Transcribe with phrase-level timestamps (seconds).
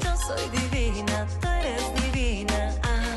[0.00, 2.72] Yo soy divina, tú eres divina.
[2.82, 3.16] Ah,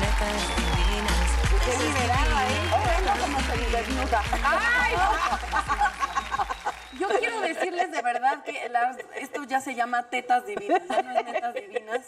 [0.00, 0.42] netas
[0.76, 1.28] divinas.
[1.64, 2.38] Qué liberada.
[2.70, 4.20] Bueno, como se desnuda.
[4.42, 4.94] ¡Ay!
[7.64, 11.54] Decirles de verdad que las- esto ya se llama tetas divinas, ya no es netas
[11.54, 12.00] divinas.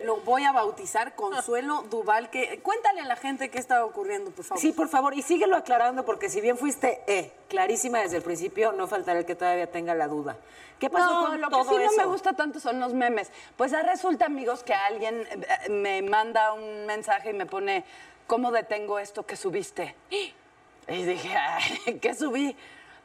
[0.00, 2.28] Lo voy a bautizar Consuelo Duval.
[2.30, 4.60] Que, cuéntale a la gente qué está ocurriendo, por favor.
[4.60, 8.72] Sí, por favor, y síguelo aclarando, porque si bien fuiste eh, clarísima desde el principio,
[8.72, 10.36] no faltará el que todavía tenga la duda.
[10.80, 11.92] ¿Qué pasó No, con lo todo que sí eso?
[11.96, 13.30] no me gusta tanto son los memes.
[13.56, 17.84] Pues resulta, amigos, que alguien eh, me manda un mensaje y me pone,
[18.26, 19.94] ¿cómo detengo esto que subiste?
[20.10, 22.56] Y dije, "Ay, ¿qué subí?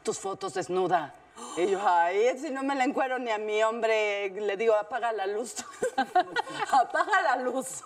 [0.03, 1.13] Tus fotos desnuda.
[1.57, 5.11] Y yo, ay, si no me la encuero ni a mi hombre, le digo, apaga
[5.11, 5.55] la luz.
[6.71, 7.81] apaga la luz.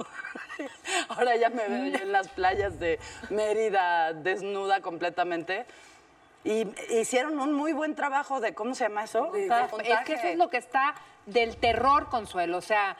[1.10, 5.66] Ahora ya me veo yo en las playas de Mérida desnuda completamente.
[6.44, 9.32] Y hicieron un muy buen trabajo de, ¿cómo se llama eso?
[9.32, 10.94] De- De Es que eso es lo que está
[11.26, 12.58] del terror, Consuelo.
[12.58, 12.98] O sea,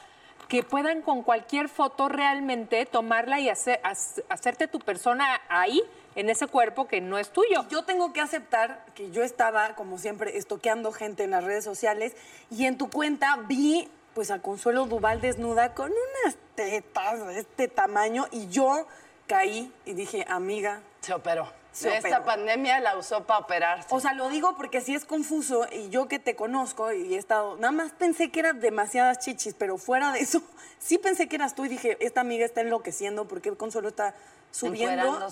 [0.48, 5.82] que puedan con cualquier foto realmente tomarla y hacer, hac- hacerte tu persona ahí,
[6.16, 7.66] en ese cuerpo que no es tuyo.
[7.68, 12.14] Yo tengo que aceptar que yo estaba, como siempre, estoqueando gente en las redes sociales
[12.50, 17.66] y en tu cuenta vi pues a Consuelo Duval desnuda con unas tetas de este
[17.66, 18.86] tamaño y yo
[19.26, 21.48] caí y dije, amiga, Se operó.
[21.72, 22.24] Se Esta operó.
[22.24, 23.88] pandemia la usó para operarse.
[23.90, 27.18] O sea, lo digo porque sí es confuso y yo que te conozco y he
[27.18, 30.40] estado, nada más pensé que eran demasiadas chichis, pero fuera de eso,
[30.78, 34.14] sí pensé que eras tú y dije, esta amiga está enloqueciendo porque Consuelo está
[34.54, 35.26] subiendo.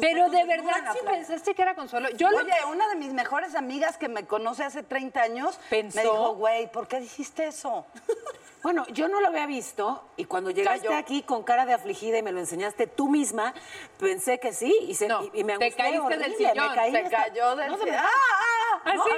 [0.00, 1.10] Pero de verdad, sí playa.
[1.18, 2.10] pensaste que era Consuelo.
[2.10, 5.96] Yo lo Oye, una de mis mejores amigas que me conoce hace 30 años Pensó.
[5.96, 7.84] me dijo, güey, ¿por qué dijiste eso?
[8.62, 10.96] Bueno, yo no lo había visto y cuando llegaste Cayó.
[10.96, 13.52] aquí con cara de afligida y me lo enseñaste tú misma,
[13.98, 16.74] pensé que sí y, se, No, y, y me te angustié caíste del sillón, me
[16.76, 17.72] caí esta- cayó del...
[17.72, 18.82] No, de ¡Ah, ah!
[18.84, 19.10] ¿Ah, no, sí?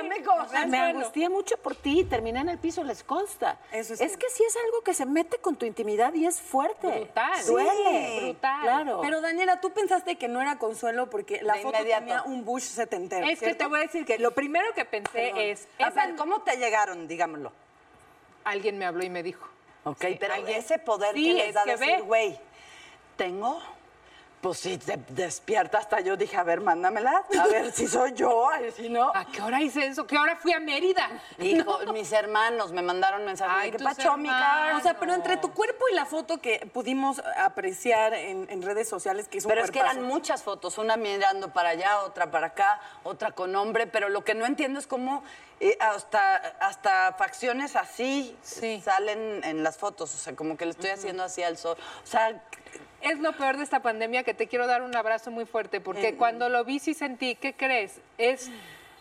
[0.56, 0.98] Al Me suelo.
[0.98, 3.58] angustié mucho por ti terminé en el piso, les consta.
[3.70, 6.40] Eso es es que sí es algo que se mete con tu intimidad y es
[6.40, 6.86] fuerte.
[6.86, 7.46] Brutal.
[7.46, 8.08] Duele.
[8.18, 8.62] Sí, brutal.
[8.62, 9.00] Claro.
[9.02, 12.00] Pero Daniela, tú pensaste que no era Consuelo porque la De foto inmediato.
[12.04, 13.26] tenía un Bush setentero.
[13.26, 15.40] Es que te voy a decir que lo primero que pensé Perdón.
[15.40, 17.06] es, A esa- ver, ¿cómo te llegaron?
[17.08, 17.52] Dígamelo.
[18.44, 19.48] alguien me habló y me dijo.
[19.84, 22.38] Ok, Sí, pero alguien- ese poder Sí, que les es da que decir, güey,
[23.16, 23.60] ¿tengo?
[24.44, 28.50] Pues si te despierta hasta yo dije, a ver, mándamela, a ver si soy yo,
[28.76, 29.10] si no.
[29.14, 30.06] ¿A qué hora hice eso?
[30.06, 31.08] ¿Qué hora fui a Mérida?
[31.38, 34.76] Hijo, mis hermanos me mandaron mensajes Ay, de que pacho, mi cara.
[34.76, 38.86] O sea, pero entre tu cuerpo y la foto que pudimos apreciar en, en redes
[38.86, 42.30] sociales, que es un Pero es que eran muchas fotos, una mirando para allá, otra
[42.30, 45.24] para acá, otra con hombre, pero lo que no entiendo es cómo
[45.60, 48.82] eh, hasta, hasta facciones así Sí.
[48.84, 51.78] salen en las fotos, o sea, como que le estoy haciendo así al sol.
[52.02, 52.42] O sea,
[53.04, 56.16] Es lo peor de esta pandemia que te quiero dar un abrazo muy fuerte, porque
[56.16, 58.00] cuando lo vi sí sentí, ¿qué crees?
[58.18, 58.50] Es,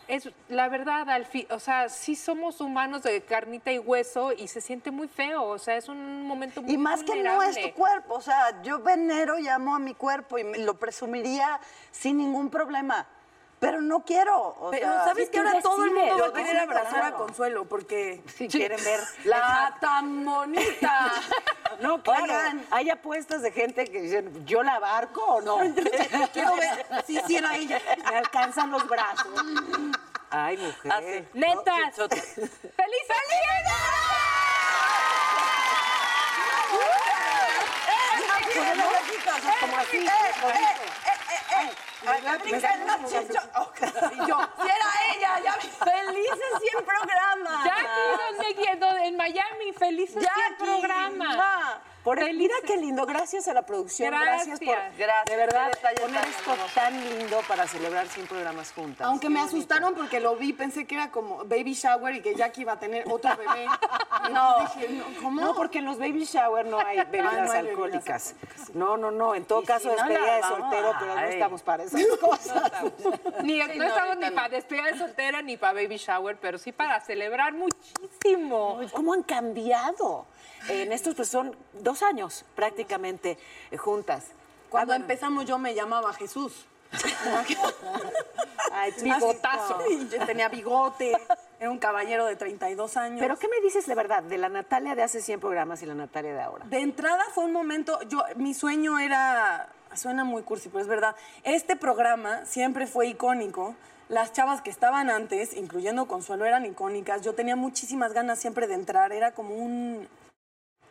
[0.08, 4.48] es la verdad, al fin, o sea, sí somos humanos de carnita y hueso y
[4.48, 7.58] se siente muy feo, o sea, es un momento muy y más que no es
[7.60, 11.58] tu cuerpo, o sea, yo venero y amo a mi cuerpo y me- lo presumiría
[11.90, 13.06] sin ningún problema,
[13.64, 14.38] pero no quiero.
[14.60, 17.14] o Pero sea, sabes sí, que ahora todo el mundo va a querer abrazar a.
[17.14, 21.12] Consuelo porque si quieren ver La tan bonita.
[21.80, 22.22] No, claro.
[22.22, 22.64] Oigan.
[22.70, 25.58] Hay apuestas de gente que dicen, ¿yo la abarco o no?
[26.32, 27.80] quiero ver si ella.
[28.08, 29.26] Me alcanzan los brazos.
[30.30, 30.92] Ay, mujer.
[30.92, 31.28] Así.
[31.32, 31.98] Netas.
[31.98, 32.18] No, sí,
[32.76, 33.08] ¡Feliz
[44.12, 47.64] Y yo, si era ella, ya felices 100 programas.
[47.64, 48.34] Jackie.
[49.04, 51.36] En Miami, felices 100 Jackie, programas.
[51.36, 51.80] mua.
[52.04, 54.98] Por el- mira qué lindo, gracias a la producción, gracias, por Gracias.
[54.98, 59.06] Gracias, de verdad poner tan esto tan lindo para celebrar 100 programas juntas.
[59.06, 62.60] Aunque me asustaron porque lo vi, pensé que era como baby shower y que Jackie
[62.60, 63.66] iba a tener otro bebé.
[64.30, 65.40] No, Dije, no, ¿cómo?
[65.42, 68.34] No, porque en los baby shower no hay bebidas no hay bebidas alcohólicas.
[68.72, 69.34] No, no, no.
[69.34, 72.72] En todo Y caso, si despedida de soltero, pero no estamos para esas cosas.
[73.42, 74.34] Ni, Sí, no, no, estamos ahorita ni no.
[74.34, 78.80] para despedida de soltera ni para baby shower, pero sí para celebrar muchísimo.
[78.92, 80.26] ¿Cómo han cambiado?
[80.68, 83.38] En estos, pues son dos años prácticamente
[83.70, 84.24] eh, juntas.
[84.70, 85.04] Cuando Ah, bueno.
[85.04, 86.66] empezamos yo me llamaba Jesús.
[88.72, 89.78] Ay, Bigotazo.
[90.10, 91.12] yo tenía bigote,
[91.60, 93.20] era un caballero de 32 años.
[93.20, 95.94] Pero ¿qué me dices de verdad de la Natalia de hace 100 programas y la
[95.94, 96.64] Natalia de ahora?
[96.66, 101.14] De entrada fue un momento, yo, mi sueño era, suena muy cursi, pero es verdad,
[101.44, 103.74] este programa siempre fue icónico.
[104.08, 107.22] Las chavas que estaban antes, incluyendo Consuelo, eran icónicas.
[107.22, 110.06] Yo tenía muchísimas ganas siempre de entrar, era como un,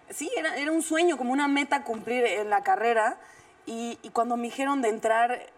[0.10, 3.18] sí, era, era un sueño, como una meta cumplir en la carrera.
[3.66, 5.50] Y, y cuando me dijeron de entrar, eh,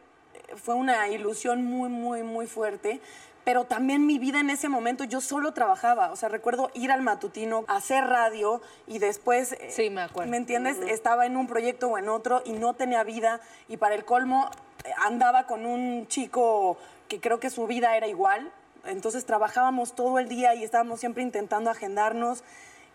[0.56, 3.02] fue una ilusión muy, muy, muy fuerte.
[3.44, 6.12] Pero también mi vida en ese momento, yo solo trabajaba.
[6.12, 9.52] O sea, recuerdo ir al matutino, hacer radio y después.
[9.54, 10.32] eh, Sí, me acuerdo.
[10.32, 10.78] ¿Me entiendes?
[10.88, 13.40] Estaba en un proyecto o en otro y no tenía vida.
[13.68, 14.50] Y para el colmo,
[14.84, 16.78] eh, andaba con un chico
[17.08, 18.52] que creo que su vida era igual.
[18.84, 22.44] Entonces trabajábamos todo el día y estábamos siempre intentando agendarnos.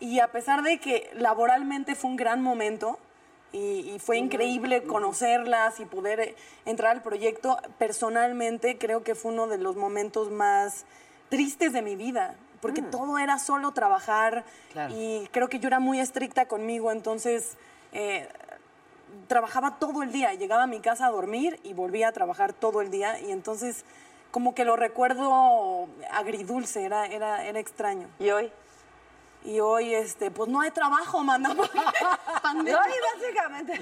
[0.01, 2.99] Y a pesar de que laboralmente fue un gran momento
[3.53, 9.33] y, y fue increíble conocerlas y poder eh, entrar al proyecto, personalmente creo que fue
[9.33, 10.85] uno de los momentos más
[11.29, 12.35] tristes de mi vida.
[12.61, 14.95] Porque todo era solo trabajar Claro.
[14.95, 17.57] y creo que yo era muy estricta conmigo, entonces
[17.93, 18.29] eh,
[19.29, 22.83] trabajaba todo el día, llegaba a mi casa a dormir y volvía a trabajar todo
[22.83, 23.85] el día y entonces
[24.31, 28.09] como que lo recuerdo agridulce, era, era, era extraño.
[28.19, 28.53] ¿Y hoy?
[29.43, 31.55] Y hoy, este, pues no hay trabajo, manda.
[32.43, 32.79] pandemia.
[32.79, 33.81] Hoy, básicamente.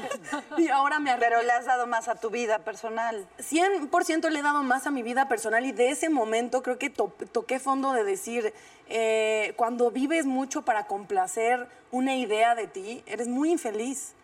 [0.57, 1.47] Y ahora me Pero arrepiento.
[1.47, 3.27] le has dado más a tu vida personal.
[3.39, 6.91] 100% le he dado más a mi vida personal y de ese momento creo que
[6.91, 8.55] to- toqué fondo de decir,
[8.89, 14.15] eh, cuando vives mucho para complacer una idea de ti, eres muy infeliz.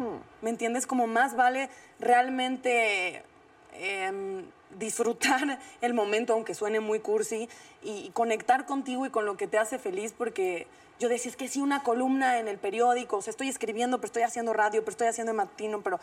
[0.40, 0.86] ¿Me entiendes?
[0.86, 3.24] Como más vale realmente
[3.72, 4.44] em,
[4.78, 7.48] disfrutar el momento, aunque suene muy cursi,
[7.82, 10.66] y, y conectar contigo y con lo que te hace feliz, porque
[10.98, 14.06] yo decía, es que sí, una columna en el periódico, o sea, estoy escribiendo, pero
[14.06, 15.98] estoy haciendo radio, pero estoy haciendo matino, pero...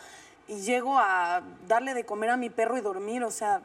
[0.48, 3.62] Y llego a darle de comer a mi perro y dormir, o sea,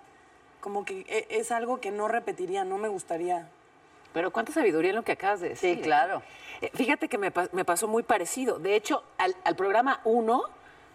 [0.60, 3.48] como que e- es algo que no repetiría, no me gustaría.
[4.12, 5.76] Pero cuánta sabiduría en lo que acabas de decir.
[5.76, 6.22] Sí, claro.
[6.60, 8.58] Eh, Fíjate que me, me pasó muy parecido.
[8.58, 10.42] De hecho, al, al programa 1,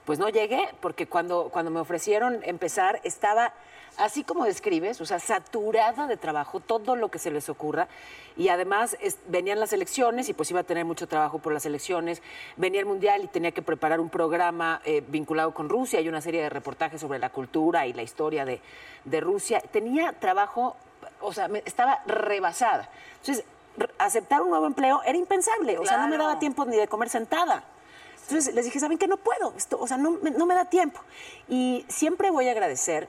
[0.05, 3.53] pues no llegué, porque cuando, cuando me ofrecieron empezar, estaba
[3.97, 7.87] así como describes, o sea, saturada de trabajo, todo lo que se les ocurra.
[8.37, 11.65] Y además es- venían las elecciones y pues iba a tener mucho trabajo por las
[11.65, 12.21] elecciones.
[12.57, 16.21] Venía el Mundial y tenía que preparar un programa eh, vinculado con Rusia y una
[16.21, 18.61] serie de reportajes sobre la cultura y la historia de,
[19.05, 19.59] de Rusia.
[19.71, 20.75] Tenía trabajo,
[21.19, 22.89] o sea, me- estaba rebasada.
[23.19, 23.43] Entonces,
[23.97, 27.09] aceptar un nuevo empleo era impensable, o sea, no me daba tiempo ni de comer
[27.09, 27.63] sentada.
[28.23, 29.07] Entonces les dije, ¿saben qué?
[29.07, 30.99] No puedo, esto, o sea, no, no me da tiempo.
[31.49, 33.07] Y siempre voy a agradecer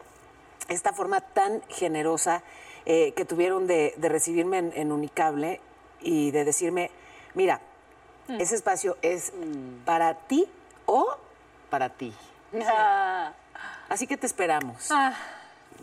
[0.68, 2.42] esta forma tan generosa
[2.86, 5.60] eh, que tuvieron de, de recibirme en, en Unicable
[6.00, 6.90] y de decirme,
[7.34, 7.60] mira,
[8.28, 9.32] ese espacio es
[9.84, 10.48] para ti
[10.86, 11.16] o
[11.70, 12.14] para ti.
[12.66, 13.32] Ah,
[13.88, 14.90] Así que te esperamos.
[14.90, 15.14] Ah,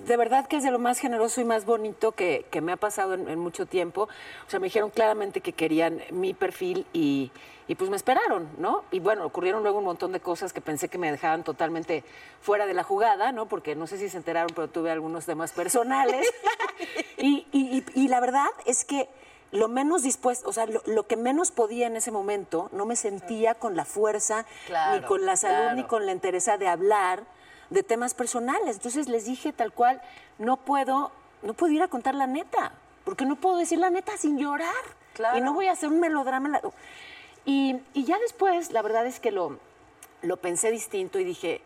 [0.05, 2.77] De verdad que es de lo más generoso y más bonito que, que me ha
[2.77, 4.03] pasado en, en mucho tiempo.
[4.47, 7.31] O sea, me dijeron claramente que querían mi perfil y,
[7.67, 8.83] y pues me esperaron, ¿no?
[8.91, 12.03] Y bueno, ocurrieron luego un montón de cosas que pensé que me dejaban totalmente
[12.41, 13.47] fuera de la jugada, ¿no?
[13.47, 16.25] Porque no sé si se enteraron, pero tuve algunos temas personales.
[17.17, 19.09] y, y- y- y la verdad es que
[19.51, 22.95] lo menos dispuesto, o sea, lo, lo que menos podía en ese momento, no me
[22.95, 24.45] sentía con la fuerza,
[24.99, 25.75] ni con la salud, claro.
[25.75, 27.23] ni con la entereza de hablar
[27.69, 28.77] de temas personales.
[28.77, 30.01] Entonces les dije tal cual,
[30.37, 31.11] no puedo,
[31.41, 32.73] no puedo ir a contar la neta,
[33.05, 34.73] porque no puedo decir la neta sin llorar.
[35.13, 35.37] Claro.
[35.37, 36.61] Y no voy a hacer un melodrama.
[37.45, 39.59] Y, y ya después, la verdad es que lo,
[40.21, 41.61] lo pensé distinto y dije,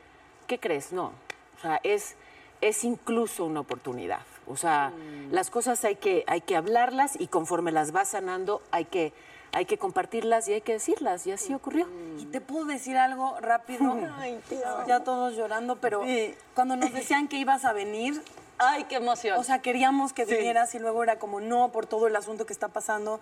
[0.48, 0.91] ¿qué crees?
[0.91, 1.12] No.
[1.57, 2.15] O sea, es,
[2.62, 4.22] es incluso una oportunidad.
[4.48, 4.91] O sea,
[5.31, 9.13] las cosas hay que, hay que hablarlas y conforme las vas sanando, hay que,
[9.53, 11.25] hay que compartirlas y hay que decirlas.
[11.27, 11.88] Y así ocurrió.
[12.19, 13.95] Y te puedo decir algo rápido.
[14.88, 16.33] Ya todos llorando, pero Sí.
[16.55, 18.22] cuando nos decían que ibas a venir,
[18.57, 19.38] Ay, qué emoción.
[19.39, 22.53] o sea, queríamos que vinieras y luego era como no por todo el asunto que
[22.53, 23.19] está pasando.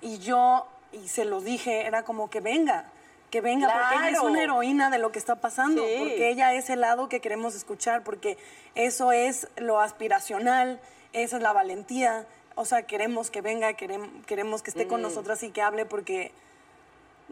[0.00, 2.84] Y yo, y se lo dije, era como que venga,
[3.30, 4.28] que venga, porque ella es Claro.
[4.32, 5.94] una heroína de lo que está pasando, Sí.
[5.98, 8.38] porque ella es el lado que queremos escuchar, porque
[8.74, 10.80] eso es lo aspiracional,
[11.12, 12.24] esa es la valentía.
[12.60, 14.88] O sea, queremos que venga, queremos, queremos que esté Mm.
[14.88, 16.30] con nosotras y que hable, porque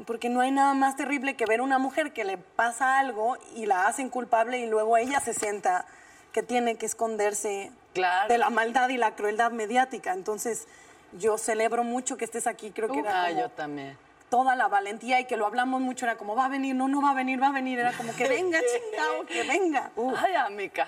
[0.07, 3.67] Porque no hay nada más terrible que ver una mujer que le pasa algo y
[3.67, 5.87] la hacen culpable y luego ella se sienta
[6.33, 8.29] que tiene que esconderse Claro.
[8.29, 10.13] de la maldad y la crueldad mediática.
[10.13, 10.69] Entonces,
[11.15, 12.71] yo celebro mucho que estés aquí.
[12.71, 13.99] Creo que era Ah, como yo también.
[14.31, 16.07] toda la valentía y que lo hablamos mucho.
[16.07, 17.81] Era como, va a venir, no, no va a venir, va a venir.
[17.81, 19.91] Era como, que venga, chingado, que venga.
[20.17, 20.87] Ay, amiga.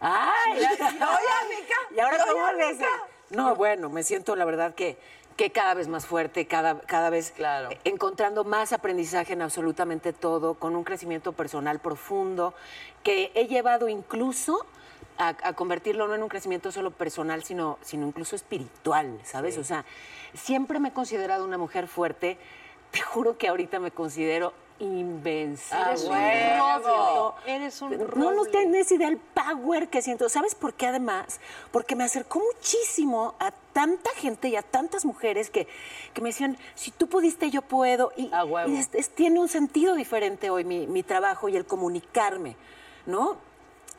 [0.00, 0.56] ¡Ay!
[0.56, 1.76] Oye, amiga.
[1.94, 2.88] ¿Y ahora cómo amiga.
[3.30, 4.96] No, bueno, me siento la verdad que,
[5.36, 7.70] que cada vez más fuerte, cada, cada vez Claro.
[7.84, 12.54] encontrando más aprendizaje en absolutamente todo, con un crecimiento personal profundo,
[13.02, 14.64] que he llevado incluso
[15.18, 19.58] a, a convertirlo no en un crecimiento solo personal, sino, sino incluso espiritual, ¿sabes?
[19.58, 19.84] O sea,
[20.34, 22.38] siempre me he considerado una mujer fuerte.
[22.90, 25.78] Te juro que ahorita me considero invencible.
[25.78, 27.34] Ah, Eres un roble.
[27.46, 30.28] Eres un No, no tienes idea del power que siento.
[30.28, 31.40] ¿Sabes por qué además?
[31.70, 35.66] Porque me acercó muchísimo a tanta gente y a tantas mujeres que,
[36.14, 38.12] que me decían, si tú pudiste, yo puedo.
[38.16, 38.68] Y, A huevo.
[38.70, 42.56] y es- es- tiene un sentido diferente hoy mi, mi trabajo y el comunicarme,
[43.06, 43.36] ¿no?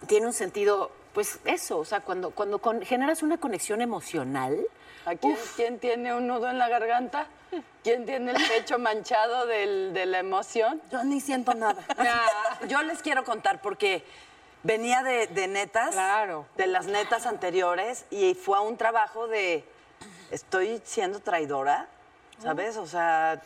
[0.07, 4.59] Tiene un sentido, pues eso, o sea, cuando, cuando con- generas una conexión emocional,
[5.05, 7.27] ¿A quién, quién tiene un nudo en la garganta?
[7.83, 10.81] ¿Quién tiene el pecho manchado del- de la emoción?
[10.91, 11.81] Yo ni siento nada.
[12.67, 14.03] Yo les quiero contar porque
[14.63, 16.45] venía de, de netas, Claro.
[16.57, 19.63] de las netas anteriores, y fue a un trabajo de,
[20.31, 21.87] estoy siendo traidora,
[22.41, 22.75] ¿sabes?
[22.77, 23.39] O sea,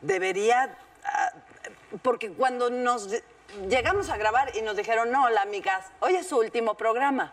[0.00, 1.32] debería, ah,
[2.02, 3.08] porque cuando nos
[3.68, 7.32] llegamos a grabar y nos dijeron, no, la amigas, hoy es su último programa.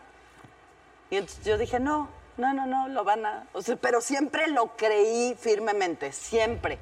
[1.10, 2.08] Y entonces yo dije, no,
[2.40, 3.46] no, no, no, lo van a...
[3.52, 6.78] O sea, pero siempre lo creí firmemente, siempre.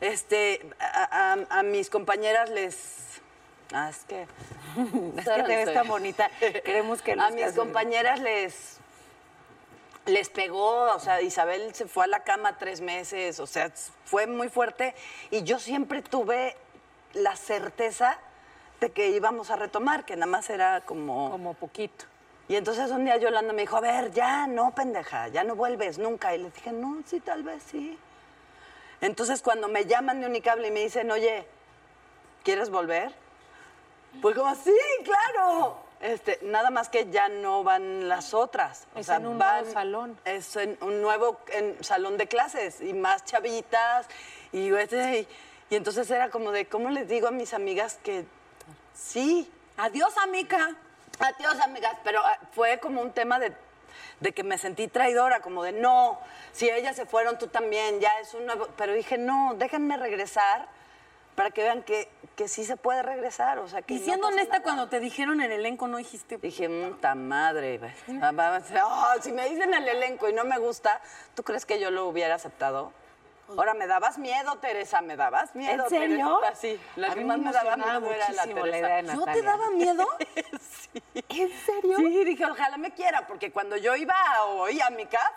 [0.00, 3.04] Este, a, a- a mis compañeras les...
[3.72, 4.22] Ah, es que...
[5.18, 6.30] es que te ves tan bonita.
[6.64, 8.78] Queremos que A mis compañeras les...
[10.06, 13.72] Les pegó, o sea, Isabel se fue a la cama tres meses, o sea,
[14.04, 14.94] fue muy fuerte.
[15.30, 16.54] Y yo siempre tuve
[17.14, 18.18] la certeza
[18.80, 21.30] de que íbamos a retomar, que nada más era como...
[21.30, 22.04] Como poquito.
[22.48, 25.98] Y entonces un día Yolanda me dijo, a ver, ya, no, pendeja, ya no vuelves
[25.98, 26.34] nunca.
[26.34, 27.98] Y le dije, no, sí, tal vez sí.
[29.00, 31.46] Entonces cuando me llaman de Unicable y me dicen, oye,
[32.42, 33.12] ¿quieres volver?
[34.20, 35.78] Pues como, sí, claro.
[36.00, 38.86] Este, nada más que ya no van las otras.
[38.94, 40.18] Es en un nuevo salón.
[40.26, 44.06] Es en un nuevo en salón de clases y más chavitas.
[44.52, 45.28] Y, este, y,
[45.70, 48.26] y entonces era como de, ¿cómo les digo a mis amigas que
[48.94, 49.50] sí?
[49.78, 50.76] Adiós, amiga.
[51.18, 53.52] Adiós, amigas, pero ah, fue como un tema de,
[54.20, 56.18] de que me sentí traidora, como de no,
[56.52, 58.68] si ellas se fueron, tú también, ya es un nuevo.
[58.76, 60.68] Pero dije, no, déjenme regresar
[61.34, 63.58] para que vean que, que sí se puede regresar.
[63.58, 64.62] O sea, que Y no siendo honesta, nada.
[64.62, 66.38] cuando te dijeron el elenco, no dijiste.
[66.38, 67.80] Dije, puta madre.
[68.84, 71.00] oh, si me dicen el elenco y no me gusta,
[71.34, 72.92] ¿tú crees que yo lo hubiera aceptado?
[73.48, 75.84] Ahora, me dabas miedo, Teresa, me dabas miedo.
[75.84, 76.40] ¿En serio?
[76.40, 79.00] Teresita, Sí, la A que mí más me daba miedo era la Teresa.
[79.14, 80.06] ¿Yo te daba miedo?
[81.28, 81.96] ¿En serio?
[81.98, 85.34] Sí, dije, ojalá me quiera, porque cuando yo iba a hoy a mi casa,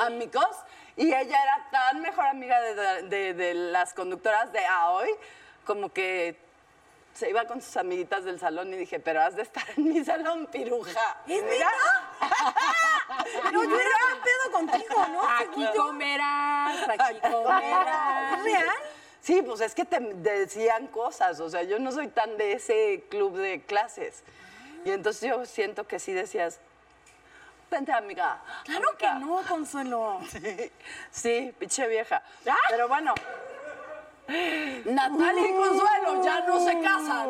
[0.00, 0.56] a mi cos,
[0.96, 5.10] y ella era tan mejor amiga de, de- de las conductoras de a hoy,
[5.64, 6.38] como que
[7.18, 10.04] se iba con sus amiguitas del salón y dije, pero has de estar en mi
[10.04, 11.16] salón, piruja.
[11.26, 11.68] ¿Es Mira.
[13.42, 15.22] Pero yo era un pedo contigo, ¿no?
[15.28, 18.38] Aquí comerás, aquí comerás.
[18.38, 18.76] ¿Es real?
[19.20, 23.04] Sí, pues es que te decían cosas, o sea, yo no soy tan de ese
[23.10, 24.22] club de clases.
[24.84, 26.60] Y entonces yo siento que sí decías,
[27.68, 28.40] vente amiga.
[28.64, 29.26] Claro que amiga".
[29.26, 30.20] no, Consuelo.
[30.30, 30.72] Sí,
[31.10, 32.22] sí, pinche vieja.
[32.70, 33.12] Pero bueno.
[34.84, 37.28] Natalia y Consuelo ya no se casan.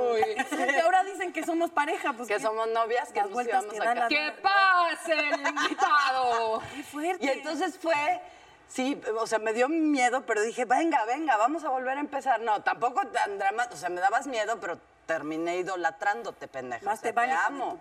[0.50, 2.28] Que ahora dicen que somos pareja, pues.
[2.28, 4.09] Que somos novias, que Las nos íbamos que a casar.
[4.09, 6.62] ¡Que pase el invitado!
[6.75, 7.25] Qué fuerte.
[7.25, 8.21] Y entonces fue,
[8.67, 12.40] sí, o sea, me dio miedo, pero dije, venga, venga, vamos a volver a empezar.
[12.40, 16.85] No, tampoco tan dramático, o sea, me dabas miedo, pero terminé idolatrándote, pendeja.
[16.85, 17.81] Más o sea, te vale, te amo.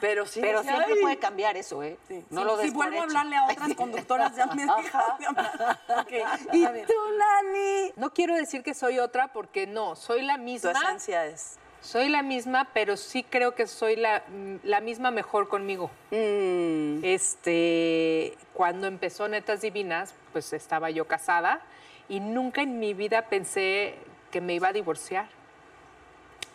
[0.00, 1.00] Pero sí, Pero siempre "Ay".
[1.00, 1.96] puede cambiar eso, ¿eh?
[2.30, 5.78] No Sí, lo si vuelvo a hablarle a otras conductoras, ya me dejas de hablar.
[5.98, 6.12] Ok,
[6.52, 7.92] ¿Y tú, Nani?
[7.96, 10.72] No quiero decir que soy otra porque no, soy la Tu misma.
[10.72, 11.58] esencia es...
[11.82, 14.22] Soy la misma, pero sí creo que soy la,
[14.64, 15.90] la misma mejor conmigo.
[16.10, 21.62] Mm, Este, cuando empezó Netas Divinas, pues estaba yo casada
[22.08, 23.94] y nunca en mi vida pensé
[24.30, 25.26] que me iba a divorciar.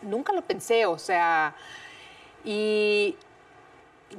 [0.02, 1.56] Nunca lo pensé, o sea,
[2.44, 3.16] y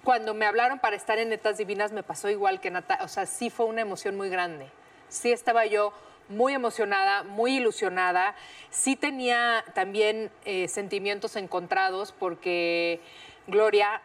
[0.03, 3.25] cuando me hablaron para estar en Netas Divinas me pasó igual que Natalia, o sea,
[3.25, 4.69] sí fue una emoción muy grande.
[5.09, 5.93] Sí estaba yo
[6.29, 8.35] muy emocionada, muy ilusionada.
[8.69, 12.99] Sí tenía también eh, sentimientos encontrados porque
[13.47, 14.01] Gloria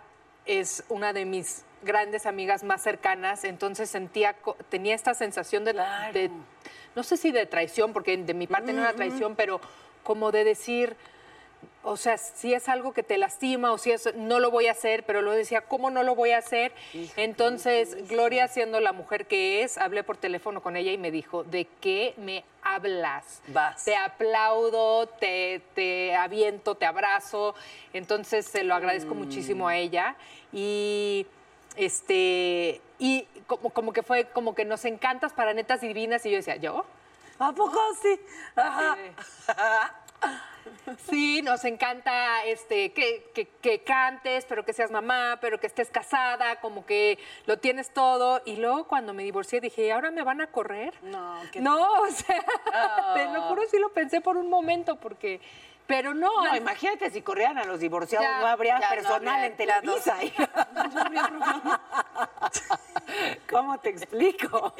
[0.46, 4.36] es una de mis grandes amigas más cercanas, entonces sentía,
[4.68, 6.12] tenía esta sensación de, Claro.
[6.12, 6.30] de,
[6.94, 9.60] no sé si de traición, porque de mi parte no era traición, pero
[10.04, 10.96] como de decir,
[11.84, 14.72] o sea, si es algo que te lastima o si es, no lo voy a
[14.72, 16.72] hacer, pero lo decía, ¿cómo no lo voy a hacer?
[17.16, 21.42] Entonces, Gloria, siendo la mujer que es, hablé por teléfono con ella y me dijo,
[21.42, 23.42] ¿de qué me hablas?
[23.48, 23.84] Vas.
[23.84, 27.54] Te aplaudo, te, te aviento, te abrazo.
[27.92, 30.14] Entonces, se lo agradezco muchísimo a ella.
[30.52, 31.26] Y
[31.76, 36.36] este y como, como que fue como que nos encantas para netas divinas y yo
[36.36, 36.84] decía, ¿yo?
[37.38, 38.20] ¿A poco sí?
[38.54, 38.96] Ajá.
[41.08, 45.90] Sí, nos encanta este, que, que- que cantes, pero que seas mamá, pero que estés
[45.90, 48.42] casada, como que lo tienes todo.
[48.44, 50.92] Y luego cuando me divorcié dije, ¿y ahora me van a correr?
[51.02, 52.44] No, qué- No, o sea,
[53.14, 55.40] te lo juro, sí lo pensé por un momento, porque...
[55.86, 59.34] Pero no, No, imagínate si corrieran a los divorciados, Ya, no habría ya no personal
[59.34, 60.16] habría- en Televisa.
[63.50, 64.74] ¿Cómo te explico?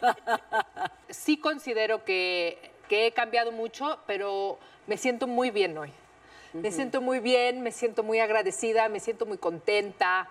[1.09, 5.91] sí considero que, que he cambiado mucho, pero me siento muy bien hoy.
[6.53, 10.29] Me siento muy bien, me siento muy agradecida, me siento muy contenta.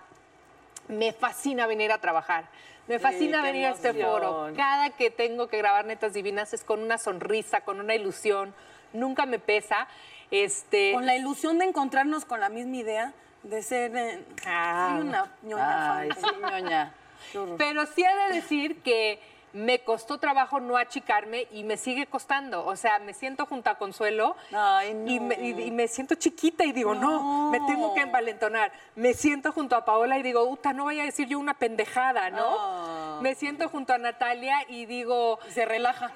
[0.88, 2.46] Me fascina venir a trabajar.
[2.88, 4.52] Me fascina venir a este foro.
[4.56, 8.54] Cada que tengo que grabar Netas Divinas es con una sonrisa, con una ilusión.
[8.94, 9.88] Nunca me pesa.
[10.30, 13.96] Este, Con la ilusión de encontrarnos con la misma idea de ser.
[13.98, 14.98] eh, Ah.
[15.00, 16.94] soy una ñoña Ay, sí, ñoña.
[17.58, 19.20] Pero sí he de decir que
[19.54, 22.66] me costó trabajo no achicarme y me sigue costando.
[22.66, 25.26] O sea, me siento junto a Consuelo Ay, y, no.
[25.28, 27.52] me, y- y me siento chiquita y digo, no.
[27.52, 28.72] me tengo que envalentonar.
[28.96, 32.30] Me siento junto a Paola y digo, uta, no vaya a decir yo una pendejada,
[32.30, 33.20] ¿no?
[33.22, 36.12] Me siento junto a Natalia y digo, Se relaja.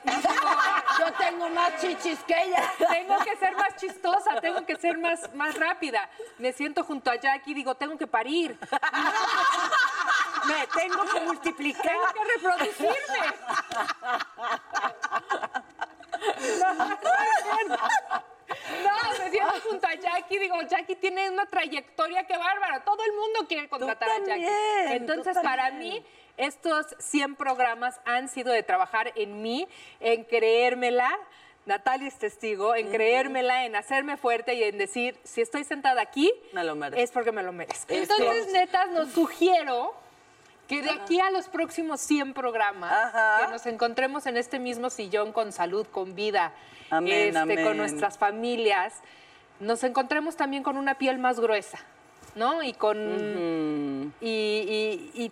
[0.99, 2.71] Yo tengo más chichis que ella.
[2.89, 6.09] tengo que ser más chistosa, tengo que ser más, más rápida.
[6.37, 8.57] Me siento junto a Jackie y digo, tengo que parir,
[10.47, 11.83] Me tengo que multiplicar.
[11.83, 12.95] tengo que reproducirme.
[18.83, 23.13] No, me siento junto a Jackie, digo, Jackie tiene una trayectoria que bárbara, todo el
[23.13, 24.45] mundo quiere contratar a Jackie.
[24.95, 26.03] Entonces, tú para mí,
[26.37, 29.67] estos 100 programas han sido de trabajar en mí,
[29.99, 31.17] en creérmela.
[31.65, 36.31] Natalia es testigo, en creérmela, en hacerme fuerte y en decir, si estoy sentada aquí,
[36.53, 37.03] Me lo merezco.
[37.03, 37.91] es porque me lo merezco.
[37.91, 39.95] Es Entonces, netas, nos sugiero
[40.67, 43.45] que de aquí a los próximos 100 programas, Ajá.
[43.45, 46.53] que nos encontremos en este mismo sillón con salud, con vida,
[46.89, 47.63] Amén, este, amén.
[47.63, 48.93] con nuestras familias,
[49.59, 51.77] nos encontremos también con una piel más gruesa,
[52.35, 52.63] ¿no?
[52.63, 55.31] Y con y, y- y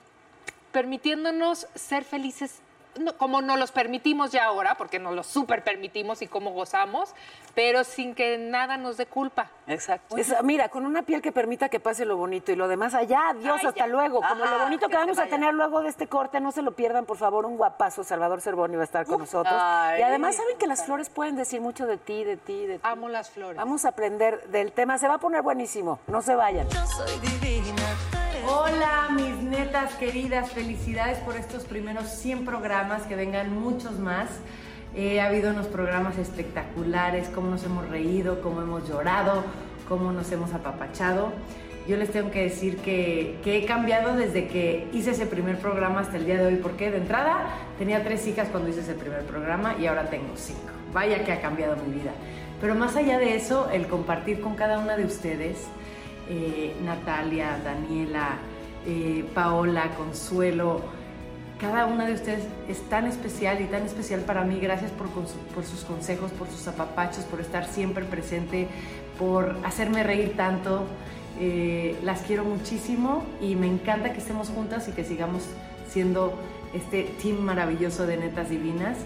[0.72, 2.60] permitiéndonos ser felices.
[3.00, 7.14] No, como nos los permitimos ya ahora, porque nos los súper permitimos y cómo gozamos,
[7.56, 9.50] pero sin que nada nos dé culpa.
[9.68, 10.18] Exacto.
[10.18, 13.30] Es- mira, con una piel que permita que pase lo bonito y lo demás allá,
[13.30, 13.88] adiós, Ay, hasta ya.
[13.88, 14.22] luego.
[14.22, 17.06] Como lo bonito que, vamos a tener luego de este corte, no se lo pierdan,
[17.06, 19.54] por favor, un guapazo, Salvador Cervoni va a estar con nosotros.
[19.58, 20.00] ay.
[20.00, 22.82] y además saben que las flores pueden decir mucho de ti, de ti, de ti.
[22.84, 23.58] Amo las flores.
[23.58, 26.68] Vamos a aprender del tema, se va a poner buenísimo, no se vayan.
[26.70, 27.84] Yo soy divina,
[28.46, 34.28] Hola, mis netas queridas, felicidades por estos primeros 100 programas, que vengan muchos más.
[34.96, 39.46] Eh, ha habido unos programas espectaculares, cómo nos hemos reído, cómo hemos llorado,
[39.88, 41.32] cómo nos hemos apapachado.
[41.88, 46.02] Yo les tengo que decir que, que he cambiado desde que hice ese primer programa
[46.02, 49.22] hasta el día de hoy, porque de entrada tenía tres hijas cuando hice ese primer
[49.22, 50.70] programa y ahora tengo cinco.
[50.92, 52.12] Vaya que ha cambiado mi vida.
[52.60, 55.66] Pero más allá de eso, el compartir con cada una de ustedes,
[56.30, 58.38] eh, Natalia, Daniela,
[58.86, 60.82] eh, Paola, Consuelo,
[61.64, 64.60] cada una de ustedes es tan especial y tan especial para mí.
[64.60, 65.08] Gracias por,
[65.66, 68.68] sus consejos, por sus apapachos, por estar siempre presente,
[69.18, 70.84] por hacerme reír tanto.
[71.40, 75.44] Eh, las quiero muchísimo y me encanta que estemos juntas y que sigamos
[75.90, 76.34] siendo
[76.74, 78.98] este team maravilloso de Netas Divinas.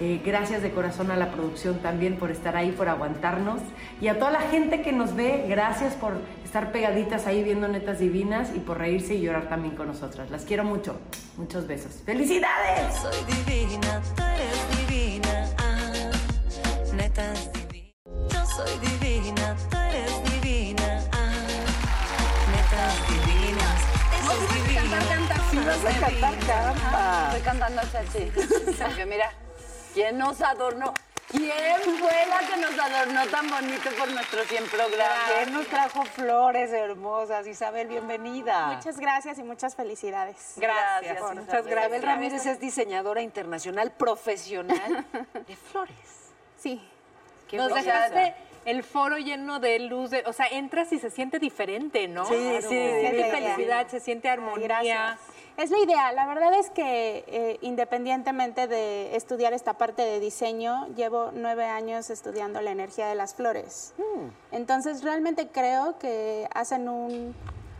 [0.00, 3.60] Eh, gracias de corazón a la producción también por estar ahí, por aguantarnos.
[4.00, 8.00] Y a toda la gente que nos ve, gracias por estar pegaditas ahí viendo Netas
[8.00, 10.30] Divinas y por reírse y llorar también con nosotras.
[10.30, 10.98] Las quiero mucho.
[11.36, 12.02] Muchos besos.
[12.04, 12.94] ¡Felicidades!
[12.96, 15.48] soy divina, tú eres divina.
[15.58, 17.92] Ah, neta es divina.
[18.30, 21.00] Yo soy divina, tú eres divina.
[21.12, 21.32] Ah,
[22.50, 23.66] neta es divina.
[24.18, 25.00] Eso es divina.
[25.50, 27.26] Si vas a cantar, canta.
[27.26, 28.32] Estoy cantando así.
[28.34, 29.30] Porque mira,
[29.94, 30.92] ¿quién nos adornó?
[31.30, 35.32] ¿Quién fue la que nos adornó tan bonito por nuestros 100 programas?
[35.34, 37.46] ¿Quién nos trajo flores hermosas?
[37.46, 38.66] Isabel, bienvenida.
[38.76, 40.52] Muchas gracias y muchas felicidades.
[40.56, 41.64] Gracias, Muchas Isabel.
[41.64, 41.66] gracias.
[41.88, 45.04] Isabel Ramírez es diseñadora internacional profesional
[45.46, 45.94] de flores.
[46.58, 46.86] Sí.
[47.48, 48.34] Qué Nos dejaste
[48.66, 52.26] el foro lleno de luz, de- o sea, entras y se siente diferente, ¿no?
[52.26, 54.66] Sí, sí, Se siente felicidad, se siente armonía.
[54.68, 55.18] gracias.
[55.56, 56.12] Es la idea.
[56.12, 62.10] La verdad es que eh, independientemente de estudiar esta parte de diseño, llevo nueve años
[62.10, 63.94] estudiando la energía de las flores.
[64.50, 67.34] Entonces realmente creo que hacen un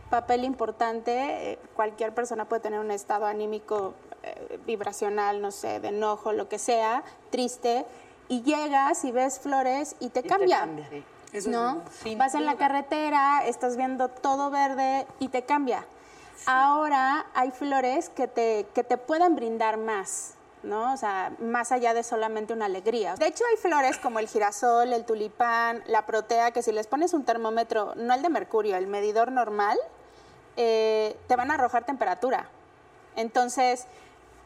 [0.09, 1.51] papel importante.
[1.51, 6.47] Eh, cualquier persona puede tener un estado anímico eh, vibracional, no sé, de enojo, lo
[6.47, 7.85] que sea, triste,
[8.29, 10.59] y llegas y ves flores y te cambia.
[10.59, 10.87] cambia.
[10.89, 11.03] Sí.
[11.33, 11.81] Eso es ¿no?
[12.17, 15.85] Vas en la carretera, estás viendo todo verde y te cambia.
[16.45, 20.93] Ahora hay flores que te, que te pueden brindar más, ¿no?
[20.93, 23.15] O sea, más allá de solamente una alegría.
[23.15, 27.13] De hecho, hay flores como el girasol, el tulipán, la protea, que si les pones
[27.13, 29.77] un termómetro, no el de mercurio, el medidor normal,
[30.57, 32.49] eh, te van a arrojar temperatura.
[33.15, 33.87] Entonces,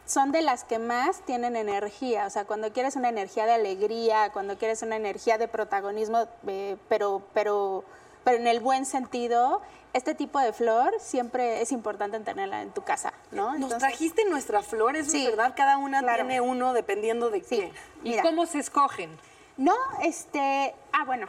[0.10, 2.26] son de las que más tienen energía.
[2.26, 6.78] O sea, cuando quieres una energía de alegría, cuando quieres una energía de protagonismo, eh,
[6.88, 7.84] pero, pero,
[8.30, 9.62] pero en el buen sentido,
[9.94, 13.46] este tipo de flor siempre es importante tenerla en tu casa, ¿no?
[13.54, 15.54] Nos Entonces, trajiste nuestra flor, eso Sí, es verdad.
[15.56, 16.18] Cada una claro.
[16.26, 17.58] tiene uno dependiendo de Sí.
[17.60, 17.74] qué.
[18.04, 18.24] ¿Y Mira.
[18.24, 19.10] cómo se escogen?
[19.58, 21.28] No, este, ah, bueno,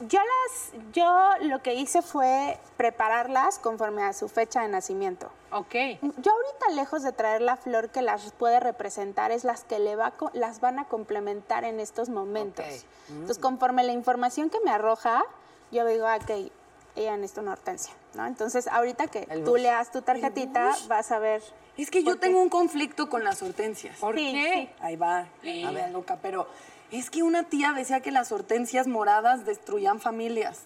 [0.00, 5.30] yo las, yo lo que hice fue prepararlas conforme a su fecha de nacimiento.
[5.52, 5.74] Ok.
[6.00, 9.96] Yo ahorita lejos de traer la flor que las puede representar es las que le
[9.96, 12.64] va a co- las van a complementar en estos momentos.
[13.10, 15.22] Entonces, conforme la información que me arroja,
[15.70, 16.50] yo digo, ah, ok,
[16.96, 18.26] ella necesita una hortensia, ¿no?
[18.26, 21.42] Entonces, ahorita que tú leas tu tarjetita, vas a ver.
[21.76, 22.18] Es que yo qué.
[22.18, 23.96] tengo un conflicto con las hortensias.
[23.98, 24.70] ¿Por Sí, qué?
[24.80, 26.48] Ahí va, a ver, loca, pero
[26.90, 30.62] es que una tía decía que las hortensias moradas destruían familias.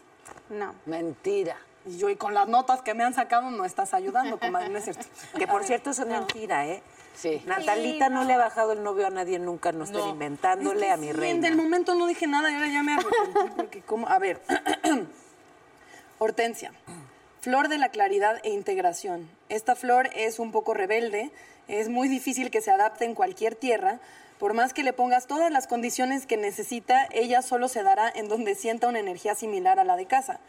[0.48, 0.74] No.
[0.86, 1.56] Mentira.
[1.84, 4.78] Y yo, y con las notas que me han sacado, no estás ayudando, comadre, no
[4.78, 5.04] es cierto.
[5.36, 6.82] Que por cierto eso es mentira, ¿eh?
[7.14, 7.42] Sí.
[7.46, 8.24] Natalita no.
[8.24, 10.08] le ha bajado el novio a nadie nunca, no No.
[10.08, 11.48] inventándole Es que a mi sí, reina.
[11.48, 14.08] Del momento no dije nada y ahora ya me arrepentí porque como...
[14.08, 14.40] A ver,
[16.18, 16.72] Hortensia,
[17.40, 19.28] flor de la claridad e integración.
[19.48, 21.30] Esta flor es un poco rebelde,
[21.68, 23.98] es muy difícil que se adapte en cualquier tierra.
[24.38, 28.28] Por más que le pongas todas las condiciones que necesita, ella solo se dará en
[28.28, 30.40] donde sienta una energía similar a la de casa.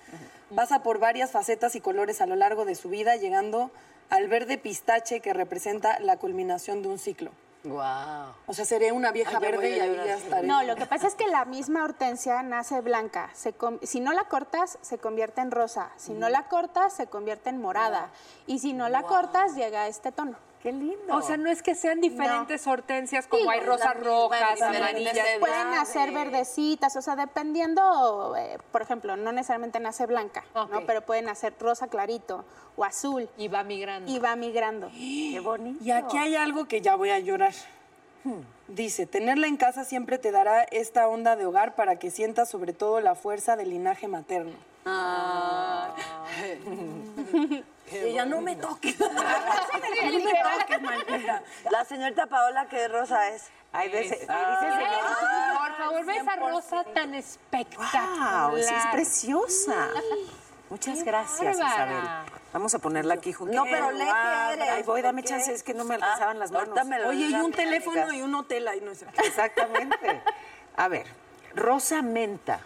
[0.55, 3.71] Pasa por varias facetas y colores a lo largo de su vida, llegando
[4.13, 7.31] al verde pistache que representa la culminación de un ciclo.
[7.63, 8.35] Wow.
[8.45, 10.45] O sea, seré una vieja Ay, verde y ahí ya estaré.
[10.45, 13.31] No, lo que pasa es que la misma hortensia nace blanca.
[13.33, 15.89] Se si no la cortas, se convierte en rosa.
[15.95, 18.09] Si no la cortas, se convierte en morada.
[18.45, 20.35] Y si no la cortas, llega a este tono.
[20.63, 21.13] Qué lindo.
[21.13, 25.17] O sea, no es que sean diferentes hortensias como Sí, hay rosas rojas, amarillas.
[25.41, 30.45] Pueden nacer verdecitas, o sea, dependiendo, eh, por ejemplo, no necesariamente nace blanca.
[30.55, 30.85] ¿no?
[30.87, 32.45] Pero puede nacer rosa clarito
[32.77, 34.09] o azul Y va migrando.
[34.09, 34.89] y va migrando.
[34.89, 35.83] Qué bonito.
[35.83, 37.51] Y aquí hay algo que ya voy a llorar.
[38.69, 42.71] Dice, tenerla en casa siempre te dará esta onda de hogar para que sientas sobre
[42.71, 44.53] todo la fuerza del linaje materno.
[44.85, 44.89] Y
[48.25, 48.99] no me toques.
[48.99, 51.43] no me toques, maldita.
[51.71, 53.49] La señorita Paola, ¿qué rosa es?
[53.71, 55.67] Ay, ese- Ah.
[55.67, 58.51] Por favor, ve esa rosa tan espectacular.
[58.51, 59.87] Wow, sí es preciosa.
[60.69, 61.91] Muchas Qué gracias, bárbara.
[61.91, 62.33] Isabel.
[62.53, 63.53] Vamos a ponerla aquí junto.
[63.55, 66.39] No, pero lee qué Guau, eres, Ay, voy, dame chance, es que no me alcanzaban
[66.39, 66.77] las manos.
[67.07, 70.21] Oye, y un teléfono y un hotel ahí, no es Exactamente.
[70.75, 71.07] A ver,
[71.55, 72.59] rosa menta.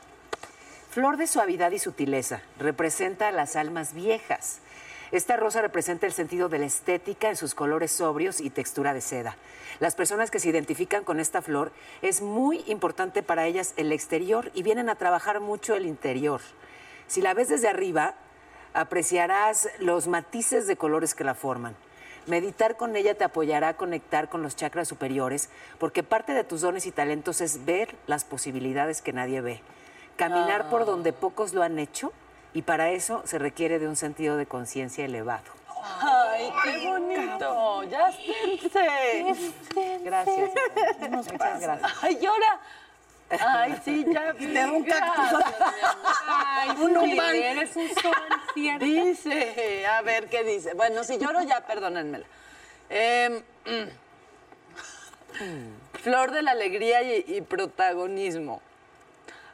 [0.90, 2.42] Flor de suavidad y sutileza.
[2.60, 4.60] Representa a las almas viejas.
[5.12, 9.00] Esta rosa representa el sentido de la estética en sus colores sobrios y textura de
[9.00, 9.38] seda.
[9.80, 14.52] Las personas que se identifican con esta flor es muy importante para ellas el exterior
[14.54, 16.42] y vienen a trabajar mucho el interior.
[17.08, 18.16] Si la ves desde arriba,
[18.74, 21.76] apreciarás los matices de colores que la forman.
[22.26, 26.60] Meditar con ella te apoyará a conectar con los chakras superiores, porque parte de tus
[26.60, 29.62] dones y talentos es ver las posibilidades que nadie ve.
[30.18, 32.12] Caminar por donde pocos lo han hecho,
[32.58, 35.44] y para eso se requiere de un sentido de conciencia elevado.
[36.02, 37.84] Ay, qué bonito.
[37.84, 39.54] Ya esténse.
[40.04, 40.50] Gracias.
[41.08, 41.94] Muchas gracias.
[42.02, 42.60] Ay, llora.
[43.30, 44.34] Ay, sí, ya.
[44.40, 45.40] te da un cactus.
[46.26, 47.34] Ay, sí, más.
[47.36, 48.16] eres un sol
[48.56, 48.86] cierto.
[48.86, 50.74] Dice, a ver qué dice.
[50.74, 52.26] Bueno, si lloro ya, perdónenmela.
[52.90, 53.88] Em, mm.
[56.02, 58.64] Flor de la alegría y, y protagonismo.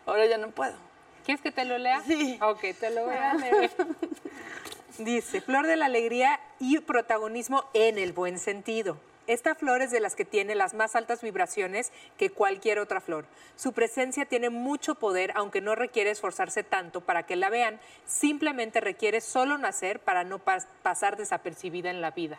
[0.05, 0.92] Ahora ya no puedo.
[1.25, 2.01] ¿Quieres que te lo lea?
[2.05, 2.37] Sí.
[2.41, 3.71] Ok, te lo voy a leer.
[4.99, 8.97] Dice, flor de la alegría y protagonismo en el buen sentido.
[9.25, 13.25] Esta flor es de las que tiene las más altas vibraciones que cualquier otra flor.
[13.55, 17.79] Su presencia tiene mucho poder, aunque no requiere esforzarse tanto para que la vean.
[18.05, 22.37] Simplemente requiere solo nacer para no pas- pasar desapercibida en la vida.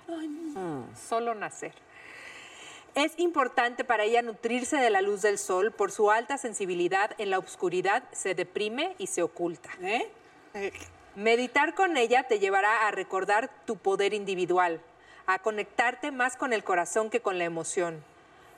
[1.09, 1.73] Solo nacer.
[2.95, 5.73] Es importante para ella nutrirse de la luz del sol.
[5.73, 9.71] Por su alta sensibilidad en la oscuridad se deprime y se oculta.
[9.83, 10.09] ¿Eh?
[11.17, 14.81] Meditar con ella te llevará a recordar tu poder individual,
[15.27, 18.05] a conectarte más con el corazón que con la emoción,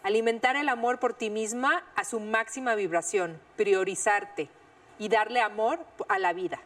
[0.02, 4.50] alimentar el amor por ti misma a su máxima vibración, priorizarte
[4.98, 6.60] y darle amor a la vida,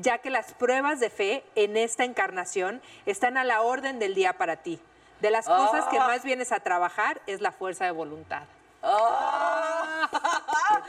[0.00, 4.38] ya que las pruebas de fe en esta encarnación están a la orden del día
[4.38, 4.80] para ti.
[5.22, 6.08] De las cosas que Ah.
[6.08, 8.42] más vienes a trabajar es la fuerza de voluntad.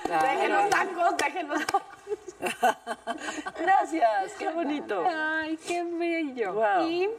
[0.04, 1.62] Dejen los tacos, dejen los
[3.60, 5.04] Gracias, qué bonito.
[5.08, 6.54] Ay, qué bello.
[6.54, 6.88] Wow.
[6.88, 7.10] Y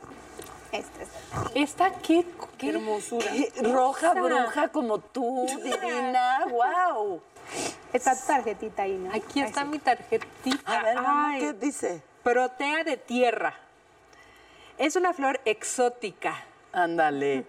[0.72, 1.08] Este es
[1.54, 2.26] esta, qué,
[2.58, 3.30] qué hermosura.
[3.62, 6.46] roja bruja como tú, divina.
[6.50, 7.22] Wow.
[7.92, 9.14] Está tu tarjetita ahí, ¿no?
[9.14, 10.80] Aquí está mi tarjetita.
[10.80, 12.02] A ver, mamá, ¿qué dice?
[12.24, 13.54] Protea de tierra.
[14.78, 16.34] Es una flor exótica.
[16.74, 17.44] Ándale.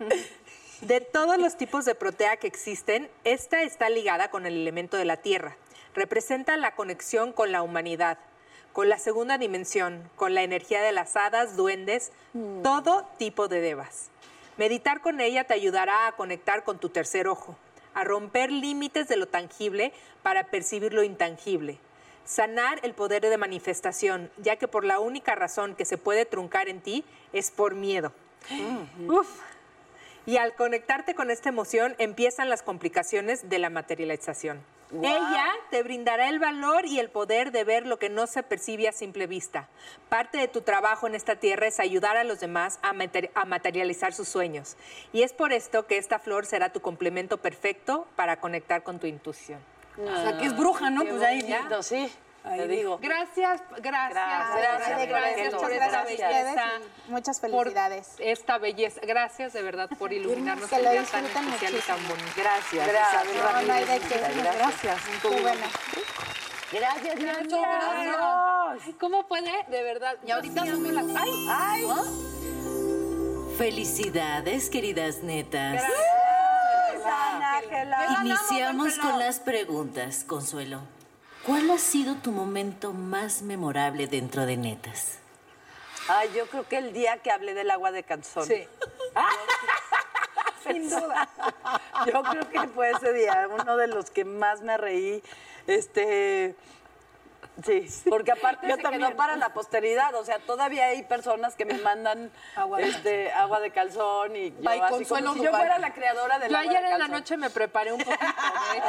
[0.81, 5.05] De todos los tipos de protea que existen, esta está ligada con el elemento de
[5.05, 5.57] la tierra.
[5.95, 8.19] Representa la conexión con la humanidad,
[8.71, 12.11] con la segunda dimensión, con la energía de las hadas, duendes,
[12.61, 14.11] todo tipo de devas.
[14.57, 17.57] Meditar con ella te ayudará a conectar con tu tercer ojo,
[17.95, 21.79] a romper límites de lo tangible para percibir lo intangible.
[22.25, 26.69] Sanar el poder de manifestación, ya que por la única razón que se puede truncar
[26.69, 28.13] en ti es por miedo.
[29.08, 29.27] Uf.
[30.25, 34.63] Y al conectarte con esta emoción empiezan las complicaciones de la materialización.
[35.01, 38.88] Ella te brindará el valor y el poder de ver lo que no se percibe
[38.88, 39.67] a simple vista.
[40.10, 43.45] Parte de tu trabajo en esta tierra es ayudar a los demás a, mater- a
[43.45, 44.77] materializar sus sueños.
[45.12, 49.08] Y es por esto que esta flor será tu complemento perfecto para conectar con tu
[49.08, 49.60] intuición.
[49.97, 51.03] O sea, que es bruja, ¿no?
[51.03, 51.60] Pues ahí bonita.
[51.62, 51.84] lindo,
[52.45, 52.99] Te digo.
[53.01, 55.95] Gracias, gracias, Gracias, gracias, gracias, gracias por gracias.
[55.95, 56.71] esta belleza.
[57.08, 58.15] muchas por felicidades.
[58.19, 59.01] esta belleza.
[59.03, 62.31] Gracias de verdad por iluminarnos Que lo día tan disfruten especial y tan bonito.
[62.38, 62.88] Gracias.
[62.88, 63.25] Gracias.
[63.36, 64.17] No, no hay de Ramírez, qué.
[64.19, 64.55] Gracias.
[64.55, 65.01] Gracias.
[65.21, 65.65] Qué bueno.
[66.71, 67.60] Gracias, Gracias.
[67.63, 69.51] Ay, ¿Cómo puede?
[69.69, 70.15] De verdad.
[70.25, 71.05] Y ahorita somos las.
[71.15, 71.47] ¡Ay!
[71.49, 71.86] Ay.
[73.58, 75.84] Felicidades, queridas netas.
[77.05, 78.17] Ana, Ángela.
[78.23, 80.81] Iniciamos con las preguntas, Consuelo.
[81.45, 85.19] ¿Cuál ha sido tu momento más memorable dentro de netas?
[86.08, 88.45] Ay, yo creo que el día que hablé del agua de calzón.
[88.45, 88.67] Sí.
[90.67, 91.29] Sin duda.
[92.08, 95.21] Yo creo que fue ese día, uno de los que más me reí.
[95.67, 96.55] Este.
[97.63, 100.15] Sí, porque aparte se quedó para la posteridad.
[100.15, 104.49] O sea, todavía hay personas que me mandan Agua de este, agua de calzón y
[104.49, 106.91] yo Ay, así Consuelo como si yo fuera la creadora del Yo agua ayer de
[106.91, 108.25] en la noche me preparé un poquito.
[108.25, 108.81] ¿eh?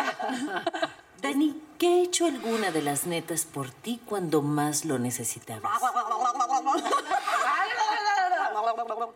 [1.26, 5.80] Dani, ¿qué ha hecho alguna de las netas por ti cuando más lo necesitabas?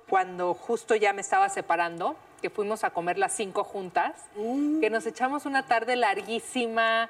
[0.08, 5.06] Cuando justo ya me estaba separando, que fuimos a comer las cinco juntas, que nos
[5.06, 7.08] echamos una tarde larguísima,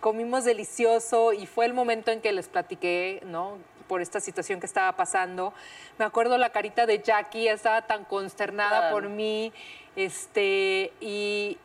[0.00, 3.58] comimos delicioso y fue el momento en que les platiqué, ¿no?
[3.86, 5.52] Por esta situación que estaba pasando.
[5.98, 8.94] Me acuerdo la carita de Jackie, estaba tan consternada Claro.
[8.96, 9.52] por mí,
[9.94, 11.56] este, y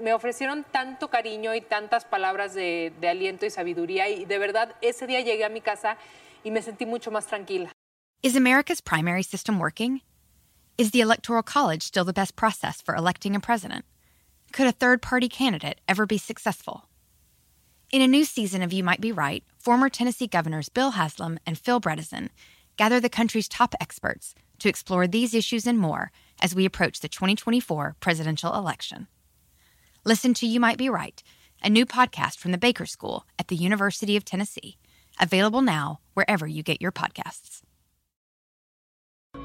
[0.00, 4.74] me ofrecieron tanto cariño y tantas palabras de, de aliento y sabiduría y de verdad
[4.80, 5.96] ese día llegué a mi casa
[6.44, 7.70] y me sentí mucho más tranquila.
[8.22, 10.02] Is America's primary system working?
[10.76, 13.84] Is the Electoral College still the best process for electing a president?
[14.52, 16.86] Could a third party candidate ever be successful?
[17.92, 21.58] In a new season of You Might Be Right, former Tennessee governors Bill Haslam and
[21.58, 22.28] Phil Bredesen
[22.76, 27.08] gather the country's top experts to explore these issues and more as we approach the
[27.08, 29.08] 2024 presidential election.
[30.04, 31.22] Listen to You Might Be Right,
[31.62, 34.78] a new podcast from the Baker School at the University of Tennessee,
[35.20, 37.60] available now wherever you get your podcasts.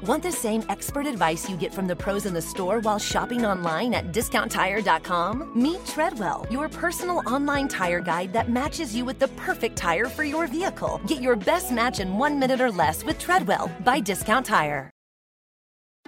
[0.06, 3.44] Want the same expert advice you get from the pros in the store while shopping
[3.44, 5.52] online at discounttire.com?
[5.54, 10.24] Meet Treadwell, your personal online tire guide that matches you with the perfect tire for
[10.24, 11.02] your vehicle.
[11.06, 14.90] Get your best match in one minute or less with Treadwell by Discount Tire.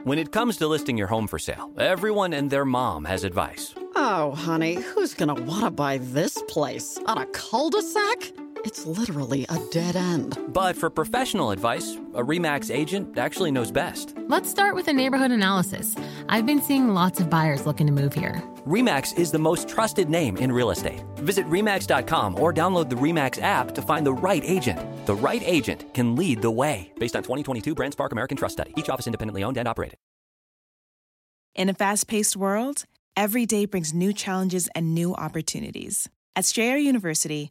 [0.05, 3.75] When it comes to listing your home for sale, everyone and their mom has advice.
[3.97, 6.99] Oh, honey, who's gonna want to buy this place?
[7.07, 8.33] On a cul de sac?
[8.65, 10.37] It's literally a dead end.
[10.49, 14.15] But for professional advice, a REMAX agent actually knows best.
[14.29, 15.95] Let's start with a neighborhood analysis.
[16.29, 18.43] I've been seeing lots of buyers looking to move here.
[18.67, 21.03] REMAX is the most trusted name in real estate.
[21.17, 24.81] Visit REMAX.com or download the REMAX app to find the right agent.
[25.07, 26.93] The right agent can lead the way.
[26.99, 29.99] Based on 2022 Brand Spark American Trust Study, each office independently owned and operated.
[31.55, 32.85] In a fast paced world,
[33.17, 36.09] every day brings new challenges and new opportunities.
[36.37, 37.51] At Strayer University,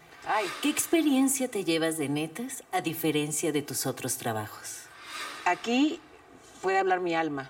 [0.61, 4.83] ¿qué experiencia te llevas de netas a diferencia de tus otros trabajos?
[5.45, 5.99] Aquí
[6.61, 7.49] puede hablar mi alma,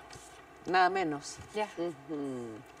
[0.66, 1.36] nada menos.
[1.54, 1.68] Ya.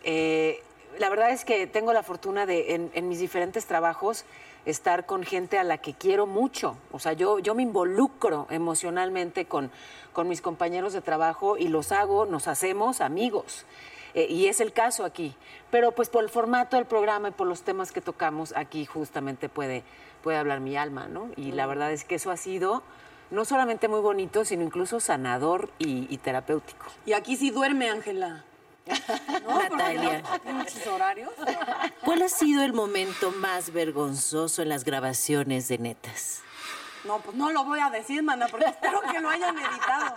[0.04, 0.62] Eh,
[0.98, 4.24] la verdad es que tengo la fortuna de, en, en mis diferentes trabajos,
[4.64, 6.76] estar con gente a la que quiero mucho.
[6.92, 9.70] O sea, yo, yo me involucro emocionalmente con,
[10.12, 13.64] con mis compañeros de trabajo y los hago, nos hacemos amigos.
[14.14, 15.34] Eh, y es el caso aquí.
[15.70, 19.48] Pero pues por el formato del programa y por los temas que tocamos, aquí justamente
[19.48, 19.84] puede,
[20.22, 21.30] puede hablar mi alma, ¿no?
[21.36, 22.82] Y la verdad es que eso ha sido
[23.30, 26.86] no solamente muy bonito, sino incluso sanador y, y terapéutico.
[27.06, 28.44] Y aquí sí duerme, Ángela.
[29.44, 29.58] ¿No?
[29.58, 30.22] Natalia.
[30.44, 31.30] pinches horarios.
[32.04, 36.42] ¿Cuál ha sido el momento más vergonzoso en las grabaciones de netas?
[37.04, 40.14] No, pues no lo voy a decir, mana, porque espero que lo hayan editado.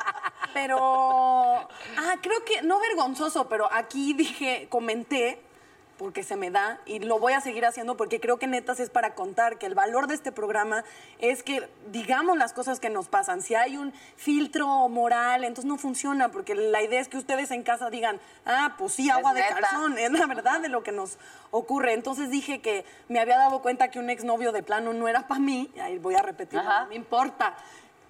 [0.54, 5.45] Pero, ah, creo que, no vergonzoso, pero aquí dije, comenté,
[5.98, 8.90] porque se me da, y lo voy a seguir haciendo porque creo que netas es
[8.90, 10.84] para contar que el valor de este programa
[11.20, 13.42] es que digamos las cosas que nos pasan.
[13.42, 17.64] Si hay un filtro moral, entonces no funciona, porque la idea es que ustedes en
[17.64, 19.56] casa digan, ah, pues sí, agua Es de neta.
[19.62, 21.18] calzón, es la verdad de lo que nos
[21.52, 21.94] ocurre.
[21.94, 25.40] Entonces dije que me había dado cuenta que un exnovio de plano no era para
[25.40, 27.56] mí, ahí voy a repetir, no me importa.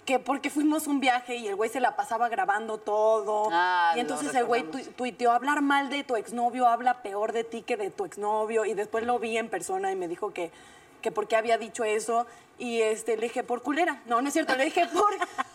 [0.05, 3.49] Que porque fuimos un viaje y el güey se la pasaba grabando todo.
[3.51, 7.43] Ah, y entonces el güey tu- tuiteó, hablar mal de tu exnovio habla peor de
[7.43, 8.65] ti que de tu exnovio.
[8.65, 10.51] Y después lo vi en persona y me dijo que,
[11.01, 12.27] que por qué había dicho eso.
[12.59, 14.01] Y este, le dije, por culera.
[14.05, 14.55] No, no es cierto.
[14.55, 15.11] Le dije, por,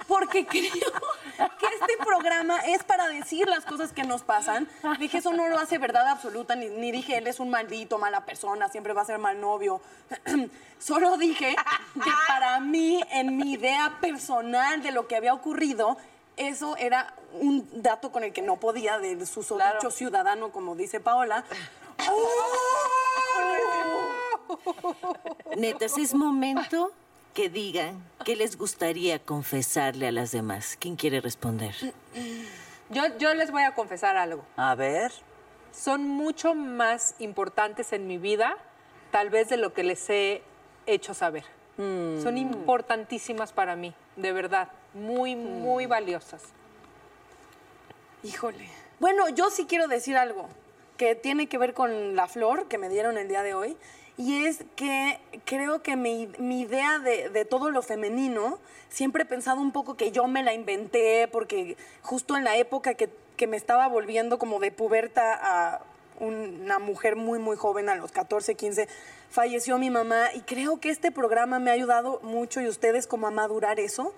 [0.08, 0.70] porque creo
[1.59, 4.68] que este programa es para decir las cosas que nos pasan.
[4.98, 6.57] Dije, eso no lo hace verdad absoluta.
[6.57, 9.81] Ni, ni dije, él es un maldito, mala persona, siempre va a ser mal novio.
[10.79, 11.57] Solo dije
[11.94, 15.96] que para mí, en mi idea personal de lo que había ocurrido,
[16.37, 21.00] eso era un dato con el que no podía, de su dicho ciudadano, como dice
[21.00, 21.44] Paola.
[25.57, 26.92] Netas, es momento
[27.34, 30.76] que digan qué les gustaría confesarle a las demás.
[30.78, 31.74] ¿Quién quiere responder?
[32.90, 34.44] Yo, yo les voy a confesar algo.
[34.56, 35.12] A ver.
[35.72, 38.56] Son mucho más importantes en mi vida,
[39.12, 40.42] tal vez de lo que les he
[40.86, 41.44] hecho saber.
[41.76, 42.22] Mm.
[42.22, 44.68] Son importantísimas para mí, de verdad.
[44.94, 46.42] Muy, muy valiosas.
[48.22, 48.68] Híjole.
[48.98, 50.48] Bueno, yo sí quiero decir algo
[50.96, 53.76] que tiene que ver con la flor que me dieron el día de hoy.
[54.20, 58.59] Y es que creo que mi, mi idea de, de todo lo femenino,
[58.90, 62.92] siempre he pensado un poco que yo me la inventé, porque justo en la época
[62.92, 65.80] que, que me estaba volviendo como de puberta a
[66.18, 68.88] una mujer muy, muy joven, a los 14, 15,
[69.30, 70.26] falleció mi mamá.
[70.35, 74.12] Y creo que este programa me ha ayudado mucho y ustedes como a madurar eso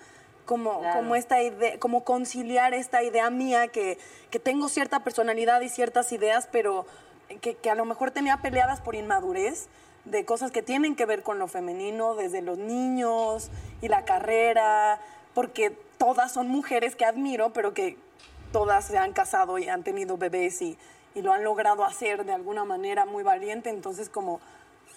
[0.46, 0.98] como, Claro.
[0.98, 3.98] como esta idea, como conciliar esta idea mía que,
[4.32, 6.86] que tengo cierta personalidad y ciertas ideas, pero
[7.40, 9.68] que, que a lo mejor tenía peleadas por inmadurez,
[10.04, 15.00] de cosas que tienen que ver con lo femenino, desde los niños y la carrera,
[15.34, 17.96] porque todas son mujeres que admiro, pero que
[18.52, 20.76] todas se han casado y han tenido bebés y,
[21.14, 24.40] y lo han logrado hacer de alguna manera muy valiente, entonces como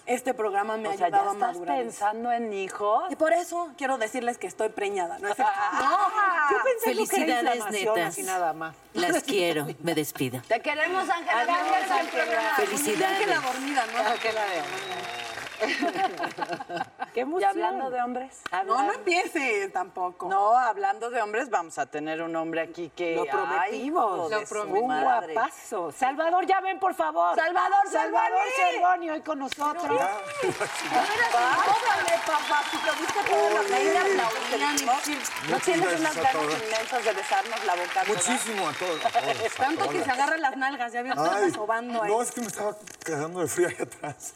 [0.06, 1.78] este programa me O ha sea, ayudado ¿ya a estás madurar.
[1.78, 3.04] pensando en hijos?
[3.10, 5.36] Y por eso quiero decirles que estoy preñada, ¿no es?
[5.38, 8.08] Ah, yo pensé que Felicidades, inflamación, netas.
[8.14, 8.74] así nada más.
[8.94, 9.66] Las quiero.
[9.82, 10.40] Me despido.
[10.48, 11.40] Te queremos, Ángela.
[11.40, 12.54] Ángela.
[12.56, 13.20] Felicidades.
[13.20, 13.98] Ángela dormida, ¿no?
[14.10, 14.42] Ángela
[17.14, 18.42] Qué Y hablando de hombres.
[18.66, 20.28] No, no empieces tampoco.
[20.28, 23.14] No, hablando de hombres, vamos a tener un hombre aquí que.
[23.16, 24.30] Lo ay, prometimos.
[24.30, 24.82] de Lo prometimos.
[24.82, 25.32] Un madre.
[25.34, 25.92] guapazo.
[25.92, 27.34] Salvador, ya ven, por favor.
[27.34, 29.10] Salvador, Salvador Cervoni.
[29.10, 29.84] Hoy con nosotros.
[29.86, 30.10] Órale,
[32.26, 34.86] papá, si te viste toda la aplaudían.
[35.48, 38.04] ¿No tienes unas ganas inmensas de besarnos la boca?
[38.06, 39.04] Muchísimo a todos.
[39.04, 42.10] a todos, a Tanto que se agarra las nalgas, ya vio, Ay, está sobando ahí.
[42.10, 44.34] no, es que me estaba cagando de frío ahí atrás.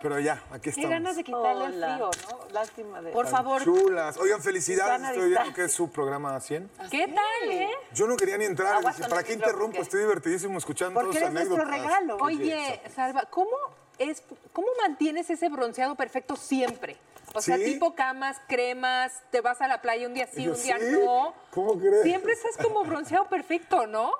[0.00, 0.90] Pero ya, aquí Qué estamos.
[0.90, 2.52] ganas de quitarle el frío, ¿no?
[2.52, 3.12] Lástima de...
[3.12, 3.62] Por favor.
[3.62, 4.16] Chulas.
[4.18, 5.08] Oigan, felicidades.
[5.08, 6.70] Estoy viendo que es su programa 100.
[6.90, 7.70] ¿Qué tal, eh?
[7.94, 8.74] Yo no quería ni entrar.
[8.74, 9.76] Aguas Dije, con ¿para qué interrumpo?
[9.76, 9.82] ¿qué?
[9.82, 11.82] Estoy divertidísimo escuchando Porque eres nuestro anécdotas.
[11.82, 12.16] regalo.
[12.16, 12.80] Sí, Oye.
[12.94, 13.56] Salva, ¿cómo,
[13.98, 16.96] es, ¿cómo mantienes ese bronceado perfecto siempre?
[17.34, 17.64] O sea, ¿Sí?
[17.64, 20.84] tipo camas, cremas, te vas a la playa un día sí, Yo, un día ¿sí?
[21.04, 21.32] no.
[21.50, 22.02] ¿Cómo crees?
[22.02, 24.12] Siempre estás como bronceado perfecto, ¿no?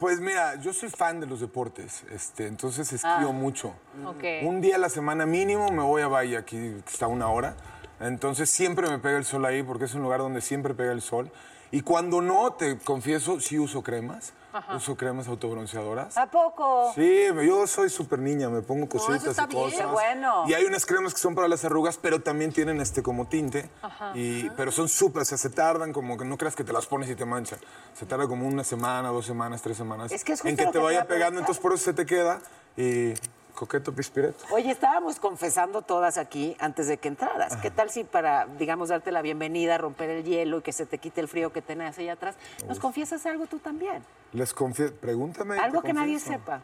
[0.00, 3.32] Pues mira, yo soy fan de los deportes, este, entonces esquío Ah.
[3.32, 3.74] mucho.
[4.42, 7.54] Un día a la semana mínimo me voy a Bahía, aquí está una hora.
[8.00, 11.02] Entonces siempre me pega el sol ahí porque es un lugar donde siempre pega el
[11.02, 11.30] sol.
[11.70, 14.32] Y cuando no, te confieso, sí uso cremas.
[14.52, 14.76] Ajá.
[14.76, 16.16] Uso cremas autobronceadoras.
[16.16, 16.92] ¿A poco?
[16.94, 19.62] Sí, yo soy súper niña, me pongo cositas está y bien.
[19.64, 19.78] cosas.
[19.80, 20.44] Qué bueno.
[20.48, 23.70] Y hay unas cremas que son para las arrugas, pero también tienen este como tinte.
[23.82, 24.12] Ajá.
[24.14, 26.86] Y, pero son súper, o sea, se tardan como que no creas que te las
[26.86, 27.58] pones y te manchan.
[27.94, 30.12] Se tarda como una semana, dos semanas, tres semanas.
[30.12, 31.84] Es que es en justo que lo te que te vaya pegando, entonces por eso
[31.84, 32.40] se te queda.
[32.76, 33.14] Y
[33.60, 34.42] coqueto pispireto.
[34.52, 37.56] Oye, estábamos confesando todas aquí antes de que entraras.
[37.58, 40.96] ¿Qué tal si para, digamos, darte la bienvenida, romper el hielo y que se te
[40.96, 42.36] quite el frío que tenés allá atrás,
[42.66, 44.02] nos confiesas algo tú también?
[44.32, 45.58] Les confieso, pregúntame.
[45.58, 46.62] Algo que nadie sepa.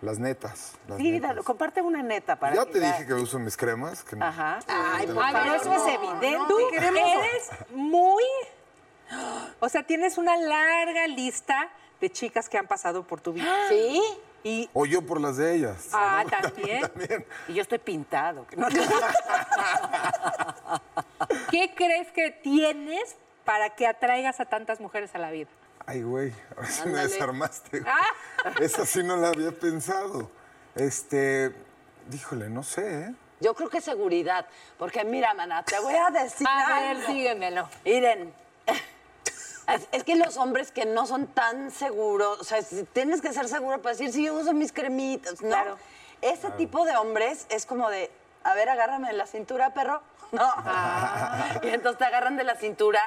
[0.00, 0.72] Las netas.
[0.88, 1.28] las Sí, netas.
[1.30, 4.02] dale, comparte una neta para Ya que te dije que uso mis cremas.
[4.02, 4.60] que no- Ajá.
[4.68, 6.32] Ay, Te por favor, eso es no, evidente.
[6.38, 8.22] no, Tú eres muy...
[9.60, 11.68] O sea, tienes una larga lista
[12.00, 13.52] de chicas que han pasado por tu vida.
[13.68, 14.00] ¿Sí?
[14.44, 14.70] Y...
[14.72, 15.88] O yo por las de ellas.
[15.92, 16.82] Ah, también.
[17.48, 18.46] Y yo estoy pintado.
[18.56, 18.68] No,
[21.50, 25.48] ¿Qué crees que tienes para que atraigas a tantas mujeres a la vida?
[25.86, 27.08] Ay, güey, ahora sí me Ándale.
[27.08, 27.80] desarmaste.
[27.80, 27.92] güey.
[27.92, 28.50] Ah.
[28.60, 30.30] Esa sí no la había pensado.
[30.74, 31.52] Este,
[32.08, 33.14] díjole, no sé, ¿eh?
[33.40, 34.46] Yo creo que seguridad,
[34.78, 37.12] porque mira, mana, te voy a decir A ver, algo.
[37.12, 37.68] dígamelo.
[37.84, 38.34] Miren,
[39.74, 43.32] es, es que los hombres que no son tan seguros, o sea, si tienes que
[43.32, 45.48] ser seguro para decir, sí, yo uso mis cremitas, ¿no?
[45.48, 45.76] Claro.
[46.20, 46.56] Ese Claro.
[46.56, 48.10] tipo de hombres es como de,
[48.44, 50.00] a ver, agárrame de la cintura, perro.
[50.32, 50.42] No.
[50.44, 51.58] Ah.
[51.62, 53.00] Y entonces te agarran de la cintura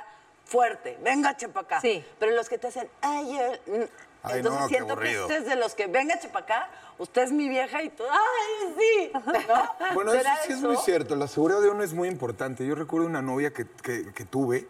[0.45, 0.97] fuerte.
[1.03, 1.80] Venga, chepa acá.
[1.80, 2.03] Sí.
[2.18, 3.74] Pero los que te hacen, ay, yo...
[3.78, 3.84] mm",
[4.24, 7.24] Ay, entonces no, qué siento que usted es de los que, venga, chepa acá, usted
[7.24, 9.12] es mi vieja y tú, ay, sí.
[9.14, 9.93] ¿No?
[9.95, 11.16] Bueno, eso ¿Será sí es muy cierto.
[11.16, 12.66] La seguridad de uno es muy importante.
[12.66, 14.68] Yo recuerdo una novia que, que- que tuve,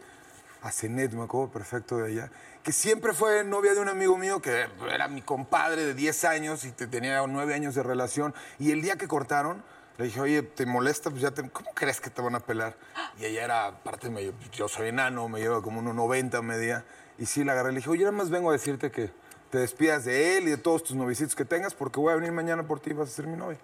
[0.61, 2.31] a Zenet, me acuerdo perfecto de ella,
[2.63, 6.65] que siempre fue novia de un amigo mío que era mi compadre de 10 años
[6.65, 8.33] y te- tenía 9 años de relación.
[8.59, 9.63] Y el día que cortaron,
[9.97, 11.09] le dije, oye, ¿te molesta?
[11.09, 12.75] Pues ya te- ¿Cómo crees que te van a pelar?
[13.19, 16.85] Y ella era, aparte, me- yo soy enano, me lleva como unos 90 media.
[17.17, 17.71] Y sí, la agarré.
[17.71, 19.11] Le dije, oye, nada más vengo a decirte que
[19.49, 22.31] te despidas de él y de todos tus novicitos que tengas porque voy a venir
[22.31, 23.57] mañana por ti y vas a ser mi novia.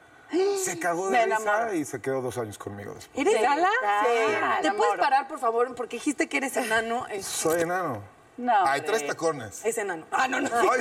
[0.64, 1.66] Se cagó Me de enamoro.
[1.66, 3.26] risa y se quedó dos años conmigo después.
[3.26, 3.70] ¿Eres Sí, gala?
[4.06, 5.74] sí, ¿Te puedes parar, por favor?
[5.76, 7.08] Porque dijiste que eres enano.
[7.08, 8.02] Es, Soy enano.
[8.38, 8.98] No, Ay, hombre.
[8.98, 9.66] tres tacones.
[9.66, 10.06] es enano.
[10.12, 10.48] Ah, no, no.
[10.54, 10.80] Ay,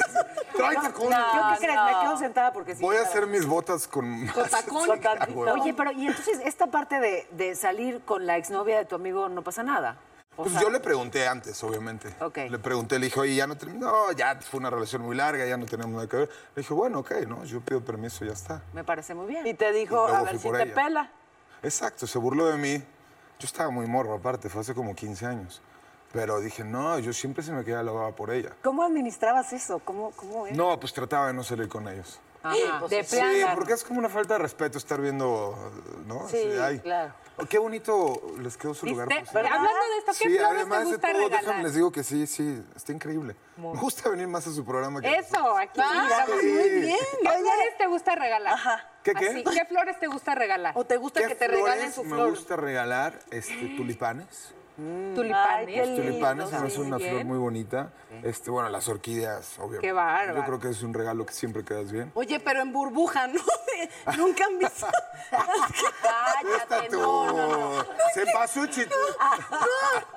[0.55, 1.19] trae tacones.
[1.19, 1.81] ¿Yo qué crees?
[1.87, 2.83] Me quedo sentada porque sí.
[2.83, 4.27] Voy a hacer mis botas con...
[4.29, 5.49] Con tacón.
[5.49, 9.29] Oye, pero y entonces esta parte de, de salir con la exnovia de tu amigo
[9.31, 9.97] no pasa nada.
[10.39, 12.15] O Pues sea, yo le pregunté antes, obviamente.
[12.21, 12.37] Ok.
[12.51, 13.87] Le pregunté, le dije, oye, ya no terminó.
[13.91, 16.29] No, ya fue una relación muy larga, ya no tenemos nada que ver.
[16.55, 17.45] Le dije, bueno, ok, ¿no?
[17.45, 18.63] Yo pido permiso, ya está.
[18.75, 19.47] Me parece muy bien.
[19.47, 20.75] Y te dijo, Y a ver si te ella.
[20.75, 21.11] pela.
[21.63, 22.77] Exacto, se burló de mí.
[23.39, 25.63] Yo estaba muy morro, aparte, fue hace como 15 años.
[26.13, 28.51] Pero dije, no, yo siempre se me quedaba lavada por ella.
[28.63, 29.79] ¿Cómo administrabas eso?
[29.81, 30.57] ¿Cómo, cómo es?
[30.57, 32.21] No, pues trataba de no salir con ellos.
[32.43, 32.87] Ajá.
[32.89, 33.55] De Sí, plano.
[33.55, 35.57] porque es como una falta de respeto estar viendo,
[36.07, 36.29] ¿no?
[36.29, 36.79] Sí, ay.
[36.79, 37.13] claro.
[37.51, 39.09] Qué bonito les quedó su lugar.
[39.13, 41.41] Hablando de esto, ¿qué Sí, flores además te de gusta todo, regalar?
[41.45, 43.37] déjame les digo que sí, sí, está increíble.
[43.57, 45.81] Me gusta venir más a su programa que Eso, aquí.
[45.83, 46.47] Ah, sí.
[46.47, 46.97] muy bien.
[47.23, 48.55] ¿Qué flores te gusta regalar?
[48.55, 48.91] Ajá.
[49.03, 49.29] ¿Qué, qué?
[49.29, 50.73] Así, ¿Qué flores te gusta regalar?
[50.77, 52.31] ¿O te gusta ¿Qué que te regalen su Me flor?
[52.31, 54.55] gusta regalar este, tulipanes.
[54.77, 55.89] Tulipanes.
[55.89, 57.11] Ay, tulipanes hace una bien.
[57.11, 57.91] flor muy bonita.
[58.23, 59.87] Este, bueno, las orquídeas, obviamente.
[59.87, 60.37] Qué bárbaro.
[60.41, 62.13] Yo creo que es un regalo que siempre quedas bien.
[62.15, 63.41] Oye, pero en burbuja, ¿no?
[64.17, 64.87] Nunca han visto.
[66.03, 67.85] Cállate, no, no, no.
[68.15, 68.95] Se pasó, chito.
[69.51, 69.57] No,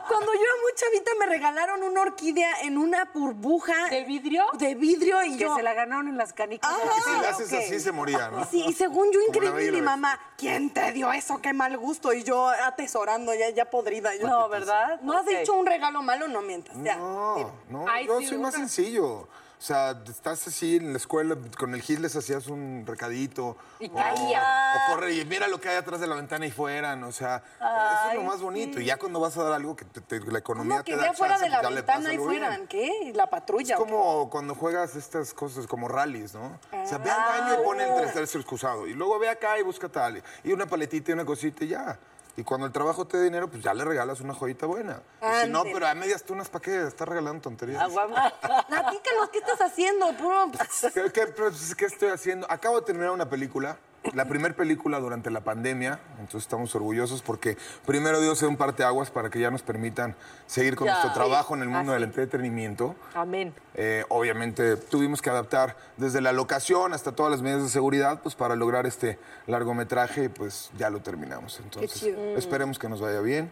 [0.07, 3.89] cuando yo era muy chavita me regalaron una orquídea en una burbuja.
[3.89, 4.45] ¿De vidrio?
[4.57, 5.55] De vidrio y Que yo.
[5.55, 6.69] se la ganaron en las canicas.
[6.71, 8.45] Ah, si le haces así se moría, ¿no?
[8.45, 11.41] Sí, y según yo, la increíble, mi la mamá, ¿quién te dio eso?
[11.41, 12.13] Qué mal gusto.
[12.13, 14.15] Y yo atesorando, ya, ya podrida.
[14.15, 14.99] Yo, No, ¿verdad?
[15.01, 16.27] ¿No has hecho un regalo malo?
[16.27, 16.75] No mientas.
[16.83, 16.97] Ya.
[16.97, 19.27] No, no, Ay, yo sí, soy más sencillo.
[19.59, 23.57] O sea, estás así en la escuela, con el gil les hacías un recadito.
[23.81, 24.41] Y o- caía.
[24.87, 27.03] O corre y mira lo que hay atrás de la ventana y fueran.
[27.03, 28.79] O sea, eso es lo más bonito.
[28.79, 30.97] Y ya cuando vas a dar algo que te- te- la economía ¿Cómo te que
[30.97, 32.41] da ya fuera chance, de la ventana y algo bien.
[32.41, 32.67] fueran?
[32.67, 32.89] ¿Qué?
[33.03, 33.75] ¿Y la patrulla?
[33.75, 33.91] Es o qué?
[33.91, 36.57] como cuando juegas estas cosas como rallies, ¿no?
[36.71, 38.87] O sea, ve al baño y pone el tercer excusado.
[38.87, 40.23] Y luego ve acá y busca tal.
[40.41, 41.99] Y una paletita y una cosita y ya.
[42.39, 45.01] Y cuando el trabajo te dé dinero, pues ya le regalas una joyita buena.
[45.21, 46.87] Y si no, pero a medias tunas, ¿para qué?
[46.87, 47.83] Estás regalando tonterías.
[47.91, 50.13] Platícanos, ¿qué estás haciendo?
[50.17, 50.49] Puro...
[50.93, 52.47] ¿Qué, qué, pues, qué estoy haciendo?
[52.49, 53.77] Acabo de terminar una película,
[54.13, 59.11] la primera película durante la pandemia, entonces estamos orgullosos porque primero Dios dio un parteaguas
[59.11, 60.15] para que ya nos permitan
[60.47, 60.93] seguir con Ya.
[60.93, 62.95] nuestro trabajo en el mundo del entretenimiento.
[63.13, 63.53] Amén.
[63.75, 68.35] Eh, obviamente tuvimos que adaptar desde la locación hasta todas las medidas de seguridad pues
[68.35, 71.59] para lograr este largometraje y pues ya lo terminamos.
[71.59, 72.19] Entonces chido.
[72.37, 73.51] esperemos que nos vaya bien.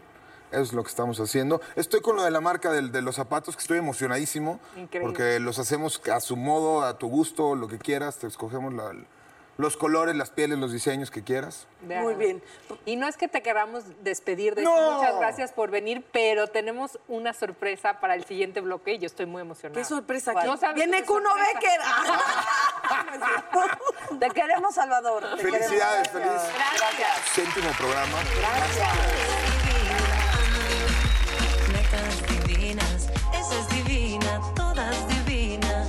[0.50, 1.60] Eso es lo que estamos haciendo.
[1.76, 4.60] Estoy con lo de la marca del- de los zapatos, que estoy emocionadísimo.
[4.78, 5.00] Increíble.
[5.02, 8.16] Porque los hacemos a su modo, a tu gusto, lo que quieras.
[8.16, 8.94] Te escogemos la-
[9.58, 11.66] los colores, las pieles, los diseños que quieras.
[11.82, 12.40] Muy bien.
[12.86, 14.72] Y no es que te queramos despedir de No.
[14.76, 19.06] esto, muchas gracias por venir, pero tenemos una sorpresa para el siguiente bloque y yo
[19.06, 19.80] estoy muy emocionada.
[19.80, 20.32] ¿Qué sorpresa?
[20.74, 21.60] Viene qué Kuno sorpresa.
[21.60, 21.80] Becker.
[24.20, 25.24] Te queremos, Salvador.
[25.36, 26.42] te Felicidades, queremos.
[26.42, 26.54] feliz.
[26.78, 27.18] Gracias.
[27.34, 28.18] Séptimo programa.
[31.72, 35.88] Netas divinas, esa es divina, todas divinas,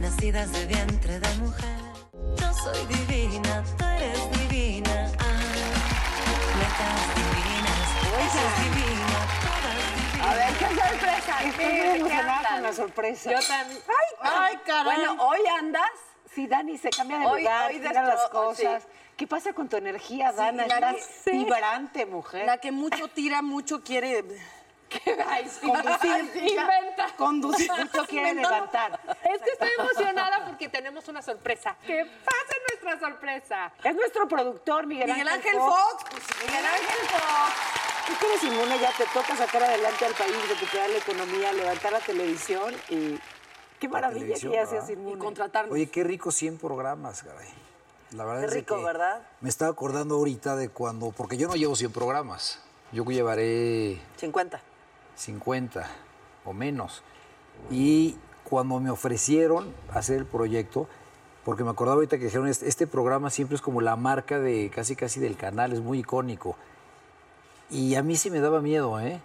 [0.00, 1.87] nacidas de vientre de mujer.
[2.62, 4.94] Soy divina, tú eres divina,
[6.58, 7.80] netas divinas,
[8.18, 10.26] esa es divina, todas divinas.
[10.26, 11.42] A ver, qué sorpresa.
[11.44, 13.30] Estoy ¿Qué- muy emocionada con la sorpresa.
[13.32, 13.80] Yo también.
[13.88, 14.84] Ay, Ay, caray.
[14.84, 15.90] Bueno, hoy andas.
[16.34, 18.82] Sí, Dani, se cambia de Hoy- lugar, hoy tira las cosas.
[18.82, 18.88] sí.
[19.16, 20.66] ¿Qué pasa con tu energía, Dana?
[20.66, 22.46] la Estás que- vibrante, mujer.
[22.46, 24.24] La que mucho tira, mucho quiere
[25.26, 25.66] Ay, sí.
[25.66, 26.32] conducir.
[26.34, 27.06] Inventa.
[27.16, 27.70] Conducir.
[27.78, 29.00] Mucho quiere levantar.
[29.24, 31.76] Es que estoy emocionada porque tenemos una sorpresa.
[31.86, 33.72] ¡Que pase nuestra sorpresa!
[33.84, 36.04] Es nuestro productor, Miguel, Miguel Ángel Ángel Fox.
[36.10, 37.88] pues, Miguel Ángel Fox.
[38.06, 41.92] Tú que eres inmune, ya te toca sacar adelante al país, recuperar la economía, levantar
[41.92, 43.18] la televisión y
[43.78, 44.88] qué maravilla que ya seas ¿verdad?
[44.88, 45.16] inmune.
[45.16, 45.74] Y contratarnos.
[45.74, 47.48] Oye, qué rico 100 programas, caray.
[48.12, 49.20] La verdad Qué es rico, que ¿verdad?
[49.42, 52.58] Me estaba acordando ahorita de cuando, porque yo no llevo 100 programas,
[52.92, 54.62] yo llevaré 50.
[55.18, 55.86] 50
[56.44, 57.02] o menos.
[57.70, 60.88] Y cuando me ofrecieron hacer el proyecto,
[61.44, 64.70] porque me acordaba ahorita que dijeron, este, este programa siempre es como la marca de
[64.74, 66.56] casi casi del canal, es muy icónico.
[67.70, 69.20] Y a mí sí me daba miedo, ¿eh?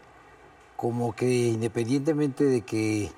[0.76, 3.12] Como que independientemente de que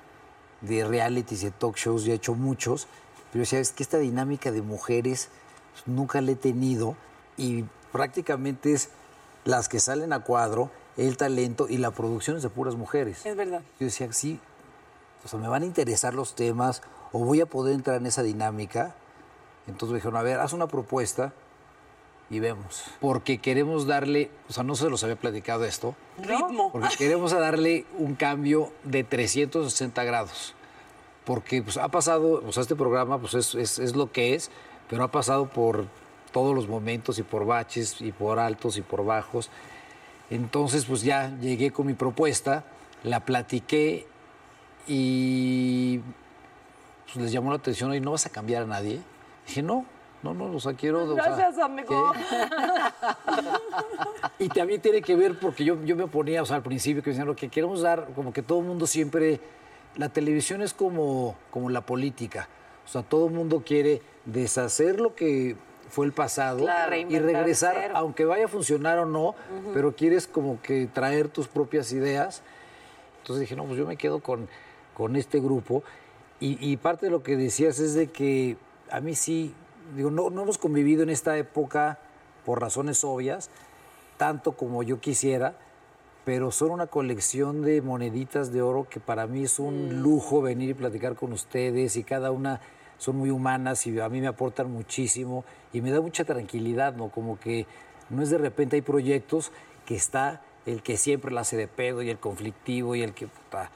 [0.60, 2.86] de realities y de talk shows ya he hecho muchos,
[3.32, 5.28] pero decía, es que esta dinámica de mujeres
[5.72, 6.96] pues, nunca la he tenido
[7.36, 8.90] y prácticamente es
[9.44, 13.24] las que salen a cuadro, el talento y la producción es de puras mujeres.
[13.26, 13.60] Es verdad.
[13.80, 14.40] Yo decía, sí,
[15.24, 16.82] o sea, me van a interesar los temas
[17.12, 18.94] o voy a poder entrar en esa dinámica.
[19.66, 21.32] Entonces me dijeron, a ver, haz una propuesta
[22.30, 22.84] y vemos.
[23.00, 26.72] Porque queremos darle, o sea, no se los había platicado esto, Ritmo.
[26.72, 30.54] porque queremos darle un cambio de 360 grados.
[31.24, 34.50] Porque pues, ha pasado, o sea, este programa pues, es, es- es lo que es,
[34.88, 35.86] pero ha pasado por
[36.32, 39.50] todos los momentos y por baches y por altos y por bajos.
[40.30, 42.64] Entonces, pues ya llegué con mi propuesta,
[43.04, 44.06] la platiqué
[44.86, 46.00] y
[47.04, 49.00] pues, les llamó la atención, y no vas a cambiar a nadie.
[49.46, 49.84] Dije, no,
[50.22, 51.04] no, no, o sea, quiero...
[51.04, 52.12] o sea, Gracias, amigo.
[54.38, 57.10] y también tiene que ver porque yo, yo me oponía, o sea, al principio que
[57.10, 59.40] decían, lo que queremos dar, como que todo el mundo siempre,
[59.96, 62.48] la televisión es como, como la política,
[62.84, 65.56] o sea, todo el mundo quiere deshacer lo que
[65.88, 69.34] fue el pasado Claro, y regresar, aunque vaya a funcionar o no,
[69.72, 72.42] pero quieres como que traer tus propias ideas.
[73.20, 74.48] Entonces dije, no, pues yo me quedo con,
[74.94, 75.82] con este grupo.
[76.40, 78.56] Y, y parte de lo que decías es de que
[78.90, 79.54] a mí sí,
[79.94, 81.98] digo, no, no hemos convivido en esta época
[82.44, 83.50] por razones obvias,
[84.16, 85.54] tanto como yo quisiera,
[86.24, 90.70] pero son una colección de moneditas de oro que para mí es un lujo venir
[90.70, 92.60] y platicar con ustedes y cada una
[92.98, 97.08] son muy humanas y a mí me aportan muchísimo y me da mucha tranquilidad, ¿no?
[97.10, 97.66] Como que
[98.10, 99.52] no es de repente hay proyectos
[99.84, 103.26] que está el que siempre la hace de pedo y el conflictivo y el que
[103.28, 103.70] puta,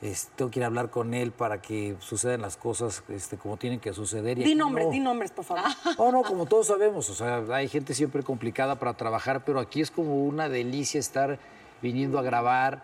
[0.00, 3.56] es- tengo que ir a hablar con él para que sucedan las cosas este, como
[3.56, 4.38] tienen que suceder.
[4.38, 4.90] y Di nombres, no.
[4.92, 5.62] di nombres, por favor.
[5.98, 9.80] No, no, como todos sabemos, o sea, hay gente siempre complicada para trabajar, pero aquí
[9.80, 11.38] es como una delicia estar
[11.80, 12.82] viniendo a grabar.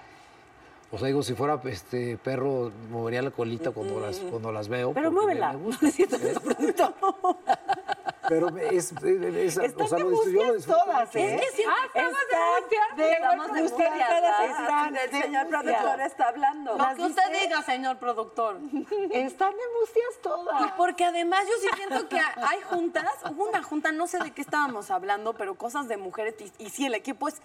[0.91, 4.95] O sea, digo, si fuera este perro, movería la colita cuando las, cuando las veo.
[4.95, 5.53] Pero muévela.
[5.53, 6.34] me gusta, ¿eh?
[8.28, 11.34] Pero es, es, es- o sea, lo disfruto- yo lo disfruto todas, ¿eh?
[11.34, 11.41] ¿eh?
[11.43, 12.80] Es que Ah, estamos de angustia.
[12.97, 13.64] de- Estamos de
[14.47, 16.76] están El señor productor está hablando.
[16.76, 18.57] Lo que usted diga, señor productor.
[19.12, 20.62] Están de angustias todas.
[20.66, 24.30] Y porque además yo sí siento que hay juntas, hubo una junta, no sé de
[24.32, 27.41] qué estábamos hablando, pero cosas de mujeres, y, y sí, el equipo es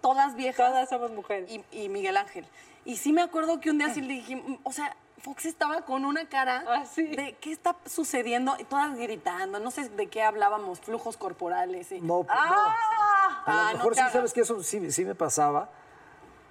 [0.00, 0.56] todas viejas.
[0.70, 1.50] Todas somos mujeres.
[1.50, 2.44] Y, y Miguel Ángel.
[2.84, 5.82] Y sí me acuerdo que un día sí le dije, mm, o sea, Fox estaba
[5.82, 10.22] con una cara Ah, de qué está sucediendo, y todas gritando, no sé de qué
[10.22, 11.90] hablábamos, flujos corporales.
[11.92, 12.00] Y...
[12.00, 12.74] No, ¡Ah!
[13.44, 14.12] A Ah, lo no mejor te sí, hagas.
[14.12, 15.68] sabes que eso sí, sí me pasaba,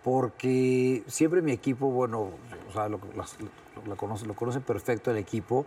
[0.04, 2.30] porque siempre mi equipo, bueno,
[2.70, 5.66] o sea, lo, lo- lo conocen, conocen perfecto el equipo.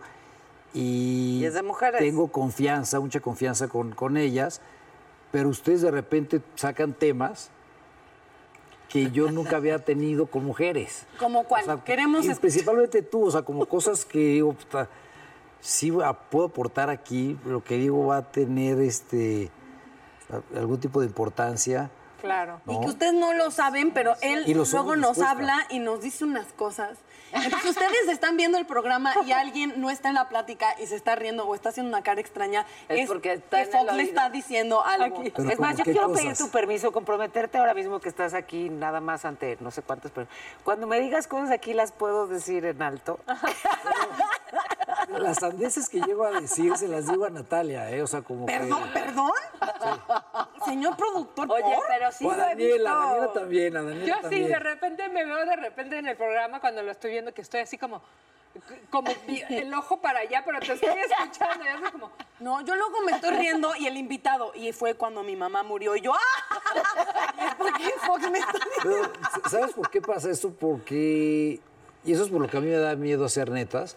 [0.73, 1.99] Y, Y es de mujeres.
[1.99, 4.61] tengo confianza, mucha confianza con, con ellas,
[5.31, 7.49] pero ustedes de repente sacan temas
[8.91, 11.05] que yo nunca había tenido con mujeres.
[11.17, 11.63] ¿Como cuál?
[11.63, 14.89] O sea, Queremos y principalmente tú, o sea, como cosas que digo, puta,
[15.61, 15.93] sí
[16.29, 19.49] puedo aportar aquí, lo que digo va a tener este
[20.55, 21.89] algún tipo de importancia.
[22.21, 22.61] Claro.
[22.67, 26.47] Y que ustedes no lo saben, pero él luego nos habla y nos dice unas
[26.53, 26.97] cosas.
[27.33, 30.95] Entonces ustedes están viendo el programa y alguien no está en la plática y se
[30.95, 34.03] está riendo o está haciendo una cara extraña, Es es, porque está que Fox le
[34.03, 35.23] está diciendo algo.
[35.35, 38.69] Pero es más, ¿cómo yo quiero pedir tu permiso, comprometerte ahora mismo que estás aquí,
[38.69, 40.37] nada más ante no sé cuántas personas.
[40.63, 43.19] Cuando me digas cosas aquí, las puedo decir en alto.
[45.09, 48.01] Las sandeces que llego a decir se las digo a Natalia, ¿eh?
[48.01, 48.99] O sea, como Perdón, que...
[48.99, 49.31] perdón.
[50.65, 51.83] Señor productor, Oye, ¿por?
[51.87, 52.89] pero sí O a lo he Daniela, visto.
[52.91, 54.47] a Daniela también, a Daniela Yo sí, también.
[54.49, 57.61] de repente me veo de repente en el programa cuando lo estoy viendo que estoy
[57.61, 58.01] así como,
[58.89, 59.09] como
[59.49, 63.13] el ojo para allá, pero te estoy escuchando y así como, No, yo luego me
[63.13, 66.77] estoy riendo y el invitado, y fue cuando mi mamá murió y yo, ¡ah!
[67.37, 69.11] Y es porque Fox me está Pero,
[69.49, 70.51] ¿sabes por qué pasa esto?
[70.53, 71.59] Porque,
[72.03, 73.95] y eso es por lo que a mí me da miedo hacer netas,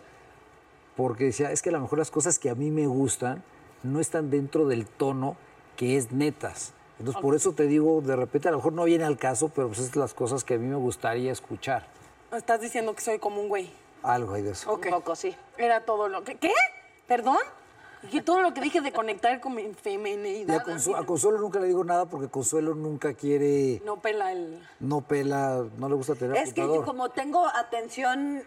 [0.96, 3.42] porque decía, es que a lo mejor las cosas que a mí me gustan
[3.82, 5.36] no están dentro del tono
[5.76, 6.72] que es netas.
[6.98, 9.66] Entonces, por eso te digo, de repente a lo mejor no viene al caso, pero
[9.68, 11.86] pues es las cosas que a mí me gustaría escuchar.
[12.32, 13.70] Estás diciendo que soy como un güey.
[14.02, 14.70] Algo hay de eso.
[14.72, 14.86] Ok.
[14.86, 15.34] Un poco, sí.
[15.58, 16.36] Era todo lo que...
[16.36, 16.52] ¿Qué?
[17.08, 17.38] ¿Perdón?
[18.12, 20.56] Y todo lo que dije de conectar con mi Y feminidad.
[20.60, 24.60] a, Consu- a Consuelo nunca le digo nada porque Consuelo nunca quiere, No pela el...
[24.78, 28.42] no pela, no le gusta tener Es que yo como tengo atención,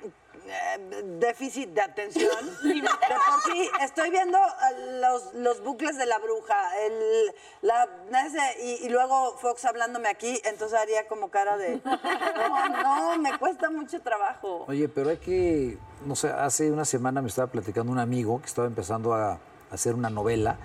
[0.45, 6.17] eh, déficit de atención, de por sí estoy viendo eh, los, los bucles de la
[6.19, 7.88] bruja, el, la,
[8.25, 13.38] ese, y, y luego Fox hablándome aquí, entonces haría como cara de, no, no, me
[13.38, 14.65] cuesta mucho trabajo.
[14.67, 18.47] Oye, pero hay que, no sé, hace una semana me estaba platicando un amigo que
[18.47, 19.39] estaba empezando a, a
[19.71, 20.57] hacer una novela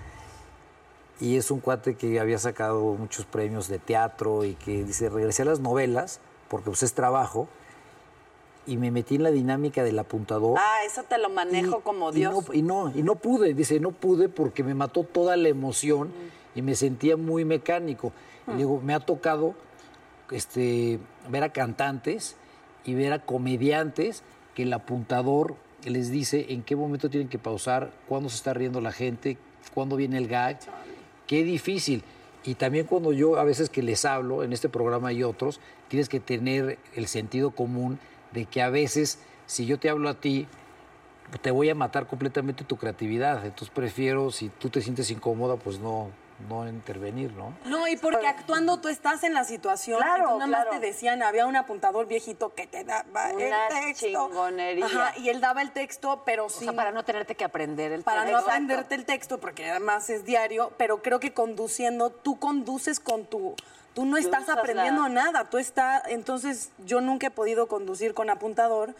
[1.19, 5.43] y es un cuate que había sacado muchos premios de teatro y que dice, regresé
[5.43, 6.19] a las novelas
[6.49, 7.47] porque pues es trabajo
[8.65, 10.57] y me metí en la dinámica del apuntador.
[10.59, 12.33] Ah, eso te lo manejo como Y Dios.
[12.33, 16.11] no, y no, y no pude, dice, no pude porque me mató toda la emoción
[16.55, 18.11] y me sentía muy mecánico.
[18.47, 19.55] Y digo, me ha tocado
[20.31, 20.99] este,
[21.29, 22.35] ver a cantantes
[22.85, 24.23] y ver a comediantes
[24.55, 28.81] que el apuntador les dice en qué momento tienen que pausar, cuándo se está riendo
[28.81, 29.37] la gente,
[29.73, 30.59] cuándo viene el gag.
[31.27, 32.03] Qué difícil.
[32.45, 36.09] Y también cuando yo a veces que les hablo en este programa y otros, tienes
[36.09, 37.99] que tener el sentido común
[38.33, 40.47] de que a veces si yo te hablo a ti,
[41.41, 43.45] te voy a matar completamente tu creatividad.
[43.45, 46.09] Entonces prefiero, si tú te sientes incómoda, pues no,
[46.49, 47.53] no intervenir, ¿no?
[47.65, 49.99] No, y porque actuando tú estás en la situación.
[49.99, 53.73] Claro, tú nada más te decían, había un apuntador viejito que te daba Una el
[53.73, 54.05] texto.
[54.07, 54.85] chingonería.
[54.85, 56.65] Ajá, y él daba el texto, pero O sí.
[56.65, 58.49] sea, para no tenerte que aprender el para no texto.
[58.49, 63.55] aprenderte el texto, porque además es diario, pero creo que conduciendo, tú conduces con tu...
[63.93, 66.03] Tú no estás aprendiendo nada, tú estás...
[66.07, 68.95] Entonces, yo nunca he podido conducir con apuntador.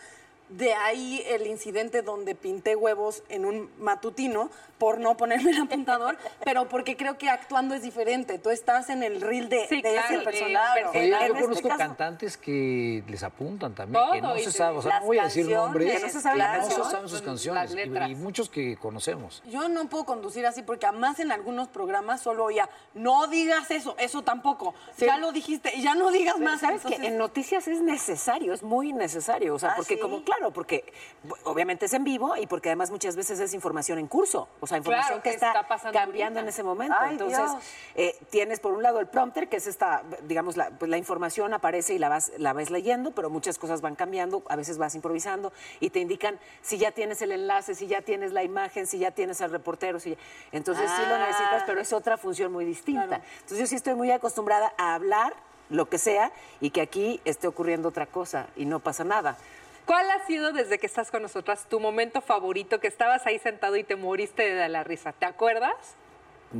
[0.58, 6.18] De ahí el incidente donde pinté huevos en un matutino por no ponerme el apuntador,
[6.43, 8.38] pero porque creo que actuando es diferente.
[8.38, 10.86] Tú estás en el reel de, Sí, de claro, ese personaje.
[10.86, 14.78] Oye, yo este conozco caso- cantantes que les apuntan también, que no Todo, se sabe,
[14.78, 17.76] o sea, no voy a decir nombres, que no se no saben sus canciones,
[18.10, 19.41] y- muchos que conocemos.
[19.45, 23.95] Yo no puedo conducir así porque además en algunos programas solo oía, no digas eso,
[23.97, 24.74] eso tampoco.
[24.97, 26.60] Ya lo dijiste, ya no digas Pero más.
[26.60, 29.56] ¿Sabes que En noticias es necesario, es muy necesario.
[29.56, 29.99] O sea, ¿Ah, porque sí?
[30.01, 30.91] como, claro, porque
[31.28, 34.48] bu- obviamente es en vivo y porque además muchas veces es información en curso.
[34.60, 36.39] O sea, información Claro, que que está, está cambiando ahorita.
[36.41, 36.96] en ese momento.
[37.00, 37.52] Ay, Entonces,
[37.96, 41.54] eh, tienes por un lado el prompter, que es esta, digamos, la, pues la información
[41.54, 44.96] aparece y la vas, la vas leyendo, pero muchas cosas van cambiando, a veces vas
[44.96, 49.00] improvisando y te indican si ya tienes el enlace, si ya tienes la imagen, si
[49.00, 50.18] ya tienes al reportero, si ya-
[50.52, 51.20] entonces sí lo Ah.
[51.28, 53.22] necesitas, pero es otra función muy distinta.
[53.41, 55.34] Entonces yo sí estoy muy acostumbrada a hablar
[55.70, 56.32] lo que sea
[56.62, 59.38] y que aquí esté ocurriendo otra cosa y no pasa nada.
[59.86, 63.75] ¿Cuál ha sido desde que estás con nosotras tu momento favorito que estabas ahí sentado
[63.75, 65.11] y te moriste de la risa?
[65.13, 65.73] ¿Te acuerdas?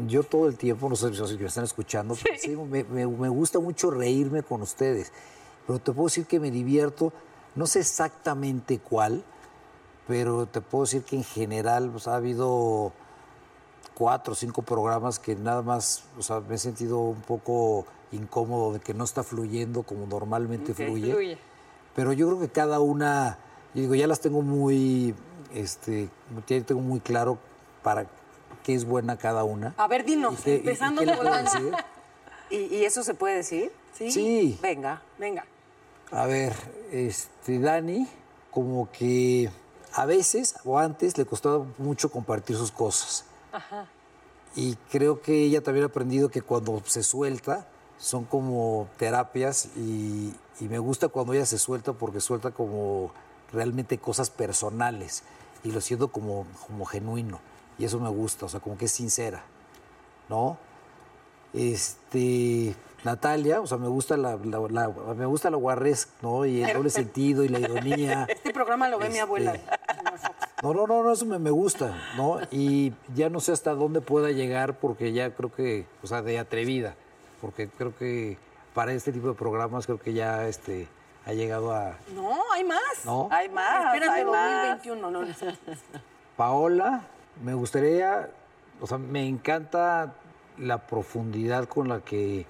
[0.08, 3.30] Yo todo el tiempo, no sé si me están escuchando, pero sí, me, me- me
[3.30, 5.12] gusta mucho reírme con ustedes.
[5.68, 7.14] Pero te puedo decir que me divierto,
[7.56, 9.24] no sé exactamente cuál,
[10.08, 12.92] pero te puedo decir que en general pues, ha habido
[13.94, 18.74] cuatro o cinco programas que nada más, o sea, me he sentido un poco incómodo
[18.74, 21.12] de que no está fluyendo como normalmente Ok, fluye.
[21.14, 21.38] fluye.
[21.96, 23.38] Pero yo creo que cada una,
[23.74, 25.14] yo digo, ya las tengo muy,
[25.54, 26.10] este,
[26.48, 27.38] ya tengo muy claro
[27.84, 28.06] para
[28.64, 29.74] qué es buena cada una.
[29.78, 31.86] A ver, ¿Y dinos, qué- y- y empezando por puedo la...
[32.50, 33.72] ¿Y, y eso se puede decir?
[33.94, 34.12] ¿Sí?
[34.12, 34.60] Sí.
[34.62, 35.02] Venga.
[35.20, 35.46] Venga.
[36.12, 36.54] A ver,
[36.92, 38.08] este, Dani,
[38.52, 39.50] como que
[39.94, 43.26] a veces o antes le costaba mucho compartir sus cosas.
[43.52, 43.86] Ajá.
[44.56, 47.68] Y creo que ella también ha aprendido que cuando se suelta
[47.98, 53.12] son como terapias y, y me gusta cuando ella se suelta porque suelta como
[53.52, 55.24] realmente cosas personales
[55.64, 57.40] y lo siento como, como genuino
[57.80, 59.44] y eso me gusta, o sea, como que es sincera,
[60.30, 60.58] ¿no?
[61.54, 66.46] Este, Natalia, o sea, me gusta la, la- la- me gusta la guarres, ¿no?
[66.46, 68.26] Y el doble sentido y la ironía.
[68.30, 69.54] Este programa lo ve mi abuela.
[70.64, 72.40] No, no, no, no, eso me, me gusta, ¿no?
[72.52, 76.40] Y ya no sé hasta dónde pueda llegar porque ya creo que, o sea, de
[76.40, 76.96] atrevida,
[77.44, 78.38] porque creo que
[78.74, 80.88] para este tipo de programas creo que ya este,
[81.26, 82.80] ha llegado a No, hay más.
[83.04, 83.28] ¿No?
[83.30, 84.80] Hay más, Espérate, hay más.
[84.82, 85.28] 2021, no, no.
[86.38, 87.04] Paola.
[87.44, 88.30] Me gustaría,
[88.80, 90.14] o sea, me encanta
[90.58, 92.46] la profundidad con la que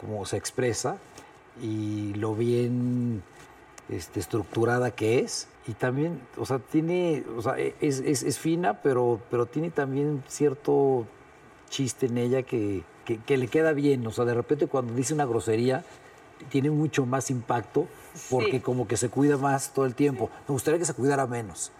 [0.00, 0.96] como se expresa
[1.62, 3.22] y lo bien
[3.90, 5.48] este, estructurada que es.
[5.68, 10.24] Y también, o sea, tiene, o sea, es, es- es fina, pero, pero tiene también
[10.26, 11.06] cierto
[11.68, 14.06] chiste en ella que, que- que le queda bien.
[14.06, 15.84] O sea, de repente cuando dice una grosería,
[16.50, 17.86] tiene mucho más impacto
[18.30, 18.60] porque Sí.
[18.60, 20.28] como que se cuida más todo el tiempo.
[20.48, 21.70] Me gustaría que se cuidara menos,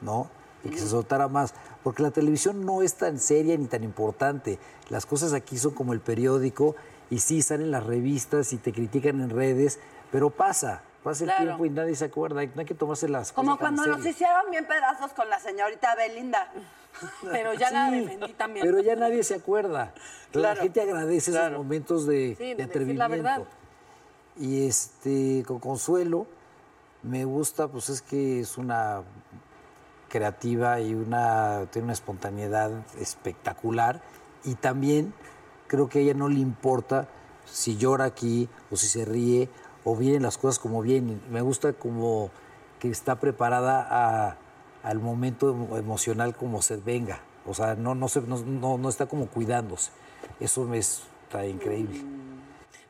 [0.00, 0.30] ¿no?
[0.64, 1.54] Y que se soltara más.
[1.82, 4.58] Porque la televisión no es tan seria ni tan importante.
[4.90, 6.76] Las cosas aquí son como el periódico
[7.10, 9.80] y sí salen las revistas y te critican en redes,
[10.12, 11.44] pero pasa, pasa el Claro.
[11.46, 12.44] tiempo y nadie se acuerda.
[12.44, 15.96] No hay que tomarse las Como cosas cuando nos hicieron bien pedazos con la señorita
[15.96, 16.52] Belinda.
[17.30, 18.64] Pero ya la Sí, defendí también.
[18.66, 19.92] Pero ya nadie se acuerda.
[20.30, 23.32] Claro, La gente agradece esos momentos de, Sí, de de decir la verdad.
[23.32, 23.62] atrevimiento.
[24.38, 26.26] Y este, con Consuelo,
[27.02, 29.02] me gusta, pues es que es una
[30.08, 34.00] creativa y una, tiene una espontaneidad espectacular.
[34.44, 35.12] Y también
[35.66, 37.08] creo que a ella no le importa
[37.44, 39.48] si llora aquí o si se ríe
[39.84, 41.20] o vienen las cosas como vienen.
[41.30, 42.30] Me gusta como
[42.78, 44.36] que está preparada a-
[44.82, 47.20] al momento emo- emocional como se venga.
[47.46, 49.90] O sea, no, no, se- no, no- no está como cuidándose.
[50.40, 52.00] Eso me está increíble.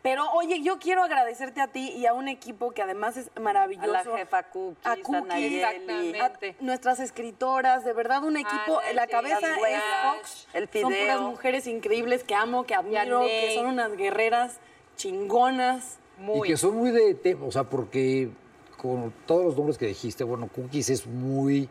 [0.03, 3.88] Pero oye, yo quiero agradecerte a ti y a un equipo que además es maravilloso.
[3.90, 6.18] A la jefa Cookies, a a Cookies, Nayeli.
[6.18, 9.82] a nuestras escritoras, de verdad un equipo, Nayeli, la cabeza es
[10.16, 10.49] Fox.
[10.55, 14.57] el Son puras mujeres increíbles que amo, que admiro, que son unas guerreras
[14.97, 15.99] chingonas.
[16.34, 18.28] Y que son muy de tema, o sea, porque
[18.76, 21.68] con todos los nombres que dijiste, bueno, Cookies es muy,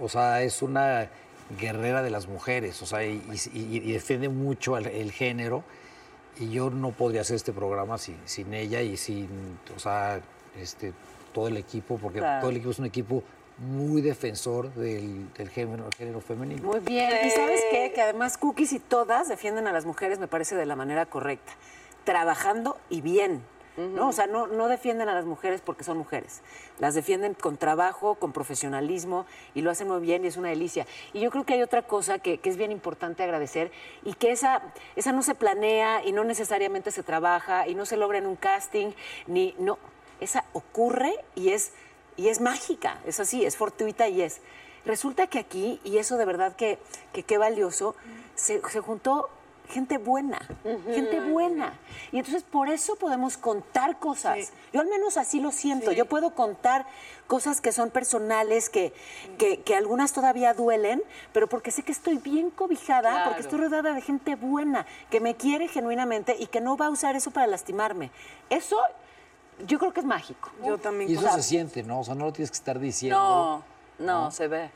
[0.00, 1.08] o sea, es una
[1.58, 3.22] guerrera de las mujeres, o sea, y,
[3.54, 5.64] y- y defiende mucho el, el género.
[6.40, 9.28] Y yo no podría hacer este programa sin, sin ella y sin,
[9.74, 10.20] o sea,
[10.56, 10.92] este,
[11.32, 12.40] todo el equipo, porque Claro.
[12.42, 13.24] todo el equipo es un equipo
[13.58, 16.62] muy defensor del, del género, género femenino.
[16.62, 17.10] Muy bien.
[17.26, 17.90] ¿Y sabes qué?
[17.92, 21.52] Que además cookies y todas defienden a las mujeres, me parece, de la manera correcta.
[22.04, 23.42] Trabajando y bien.
[23.78, 24.08] ¿No?
[24.08, 26.40] O sea, no, no defienden a las mujeres porque son mujeres.
[26.80, 29.24] Las defienden con trabajo, con profesionalismo
[29.54, 30.86] y lo hacen muy bien y es una delicia.
[31.12, 33.70] Y yo creo que hay otra cosa que, que es bien importante agradecer
[34.04, 34.62] y que esa,
[34.96, 38.36] esa no se planea y no necesariamente se trabaja y no se logra en un
[38.36, 38.90] casting,
[39.26, 39.78] ni no.
[40.20, 41.72] Esa ocurre y es,
[42.16, 44.40] y es mágica, es así, es fortuita y es.
[44.84, 46.78] Resulta que aquí, y eso de verdad que
[47.12, 47.94] qué valioso,
[48.34, 49.28] se, se juntó
[49.68, 50.38] gente buena,
[50.86, 51.74] gente buena.
[52.12, 54.52] Y entonces por eso podemos contar cosas.
[54.72, 55.92] Yo al menos así lo siento.
[55.92, 56.86] Yo puedo contar
[57.26, 58.92] cosas que son personales, que,
[59.36, 61.02] que, que algunas todavía duelen,
[61.32, 63.24] pero porque sé que estoy bien cobijada, Claro.
[63.26, 66.90] porque estoy rodeada de gente buena, que me quiere genuinamente y que no va a
[66.90, 68.10] usar eso para lastimarme.
[68.50, 68.78] Eso
[69.66, 70.50] yo creo que es mágico.
[70.64, 71.10] Yo también.
[71.10, 72.00] Y eso O sea, se siente, ¿no?
[72.00, 73.18] O sea, no lo tienes que estar diciendo.
[73.18, 73.64] No,
[74.22, 74.70] no, se ve.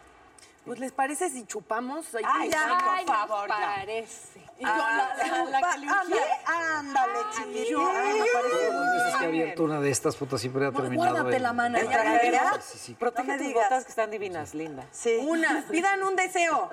[0.64, 2.06] Pues les parece si chupamos.
[2.24, 3.74] Ay, ya, sí, por favor, ya.
[3.76, 4.40] parece.
[4.62, 7.76] Y yo, Ah, la, la- la que le ándale, dije, ándale, chiquitín.
[7.78, 10.70] Ay, me parece Bueno, eso es que ha abierto una de estas putas siempre ha
[10.70, 11.10] terminado.
[11.14, 12.62] Guárdate.
[12.62, 12.94] Sí, sí.
[12.94, 13.64] Protege tus digas.
[13.64, 14.84] botas que están divinas, linda.
[14.92, 15.18] Sí.
[15.26, 16.70] Una, pidan un deseo.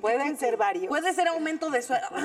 [0.00, 0.88] Pueden ser varios.
[0.88, 2.06] Puede ser aumento de sueldo.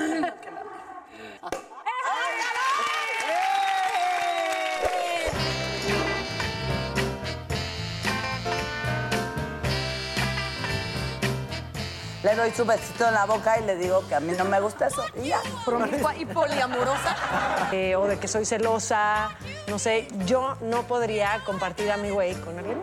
[12.22, 14.60] Le doy su besito en la boca y le digo que a mí no me
[14.60, 15.04] gusta eso.
[15.20, 15.40] Y ya.
[15.64, 17.16] promiscua y poliamorosa.
[17.72, 19.30] Eh, o de que soy celosa,
[19.68, 22.78] no sé, yo no podría compartir a mi güey con alguien.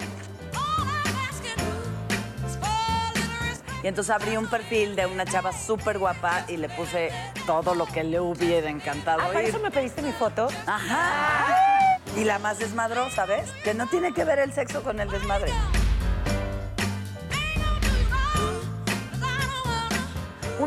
[3.84, 7.12] Y entonces abrí un perfil de una chava súper guapa y le puse
[7.46, 9.50] todo lo que le hubiera encantado Ah, ¿para oír.
[9.50, 10.48] eso me pediste mi foto?
[10.66, 12.00] Ajá.
[12.18, 13.50] Y la más desmadrosa, ¿ves?
[13.64, 15.54] Que no tiene que ver el sexo con el desmadre.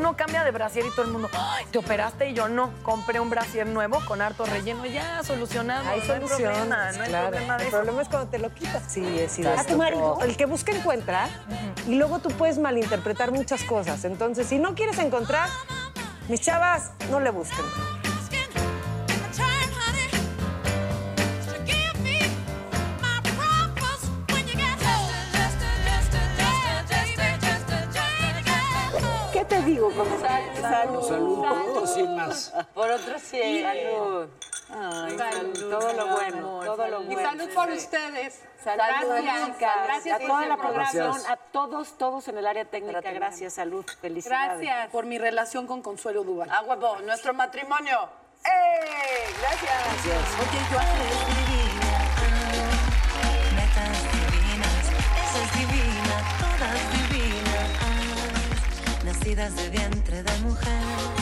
[0.02, 2.72] Uno cambia de brasier y todo el mundo, "Ay, te operaste y yo no.
[2.82, 5.88] Compré un brasier nuevo con harto relleno, ya solucionado.
[5.88, 7.28] Hay no hay solución, problema, no hay claro.
[7.30, 7.76] problema de El eso.
[7.76, 8.82] problema es cuando te lo quitas.
[8.88, 10.18] Sí, he sido ¿A tu marido?
[10.22, 11.28] El que busca encuentra
[11.86, 14.04] y luego tú puedes malinterpretar muchas cosas.
[14.04, 15.48] Entonces, si no quieres encontrar,
[16.28, 17.64] mis chavas, no le busquen.
[32.06, 32.52] Sin más.
[32.74, 33.62] Por otro sí.
[33.62, 34.28] Salud.
[34.74, 37.22] Ay, salud, todo lo bueno, todo lo Y bueno.
[37.22, 38.40] salud por ustedes.
[38.64, 38.78] Salud,
[39.22, 40.90] gracias, gracias a por toda la programa.
[40.90, 43.00] producción, a todos, todos en el área técnica.
[43.12, 44.60] Gracias, salud, felicidades.
[44.60, 44.90] Gracias.
[44.90, 46.48] Por mi relación con Consuelo Duval.
[46.50, 48.08] A huevo, nuestro matrimonio.
[48.44, 49.26] ¡Eh!
[49.40, 50.26] Gracias.
[50.40, 50.78] Oye, yo
[51.28, 51.98] divina.
[52.16, 54.84] ah, Netas divinas.
[55.22, 57.70] Esa es divina, todas divinas.
[57.82, 61.21] ah, Nacidas de vientre de mujer.